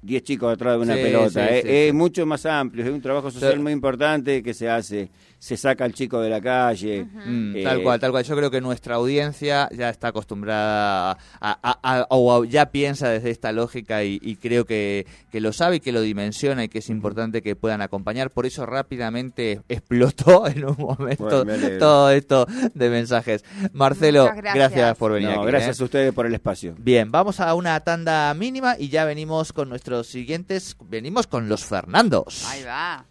10 0.02 0.24
chicos 0.24 0.54
atrás 0.54 0.78
de 0.78 0.82
una 0.84 0.96
Sí, 0.96 1.02
pelota. 1.04 1.30
sí, 1.48 1.54
es, 1.56 1.62
sí, 1.64 1.70
es 1.70 1.88
sí. 1.88 1.94
mucho 1.94 2.26
más 2.26 2.46
amplio, 2.46 2.84
es 2.86 2.92
un 2.92 3.02
trabajo 3.02 3.30
social 3.32 3.54
Sí. 3.54 3.60
muy 3.60 3.72
importante 3.72 4.42
que 4.44 4.54
se 4.54 4.70
hace. 4.70 5.10
Se 5.40 5.58
saca 5.58 5.86
al 5.86 5.94
chico 5.94 6.22
de 6.22 6.30
la 6.30 6.40
calle. 6.40 7.04
Mm, 7.04 7.56
eh, 7.56 7.64
tal 7.64 7.82
cual, 7.82 8.00
tal 8.00 8.12
cual. 8.12 8.24
Yo 8.24 8.36
creo 8.36 8.52
que 8.52 8.62
nuestra 8.62 8.94
audiencia 8.96 9.68
ya 9.76 9.90
está 9.90 10.10
acostumbrada 10.10 11.12
a, 11.12 11.18
a- 11.42 11.80
a- 11.84 12.06
o 12.10 12.44
ya 12.46 12.68
piensa 12.68 13.10
desde 13.10 13.32
esta 13.32 13.52
lógica 13.52 14.04
y, 14.04 14.20
y 14.22 14.36
creo 14.36 14.66
que, 14.66 15.08
que 15.32 15.42
lo 15.42 15.52
sabe 15.52 15.78
y 15.78 15.80
que 15.80 15.92
lo 15.92 16.02
dimensiona 16.02 16.64
y 16.64 16.70
que 16.70 16.78
es 16.78 16.90
importante 16.90 17.42
que 17.42 17.56
puedan 17.56 17.82
acompañar. 17.82 18.30
Por 18.30 18.46
eso 18.46 18.68
rápidamente 18.68 19.62
explotó 19.68 20.46
en 20.48 20.64
un 20.66 20.76
momento 20.78 21.44
Bueno, 21.44 21.68
todo 21.80 22.12
esto 22.12 22.46
de 22.76 22.90
mensajes. 22.92 23.44
Marcelo, 23.74 24.30
gracias. 24.36 24.96
por 24.98 25.14
venir 25.14 25.30
no, 25.30 25.42
aquí. 25.42 25.48
gracias 25.48 25.80
¿eh? 25.80 25.82
a 25.82 25.86
ustedes 25.86 26.14
por 26.14 26.28
el 26.28 26.36
espacio. 26.36 26.76
Bien, 26.78 27.12
vamos 27.12 27.40
a 27.40 27.54
una 27.56 27.80
tanda 27.80 28.32
mínima 28.36 28.76
y 28.78 28.90
ya 28.90 29.06
venimos 29.06 29.54
con 29.54 29.70
nuestros 29.92 30.08
siguientes. 30.08 30.76
Venimos 30.90 31.28
con 31.28 31.50
los 31.50 31.66
Fernandos. 31.66 32.46
Ahí 32.46 32.64
va. 32.64 33.06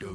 do 0.00 0.10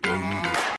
do 0.00 0.09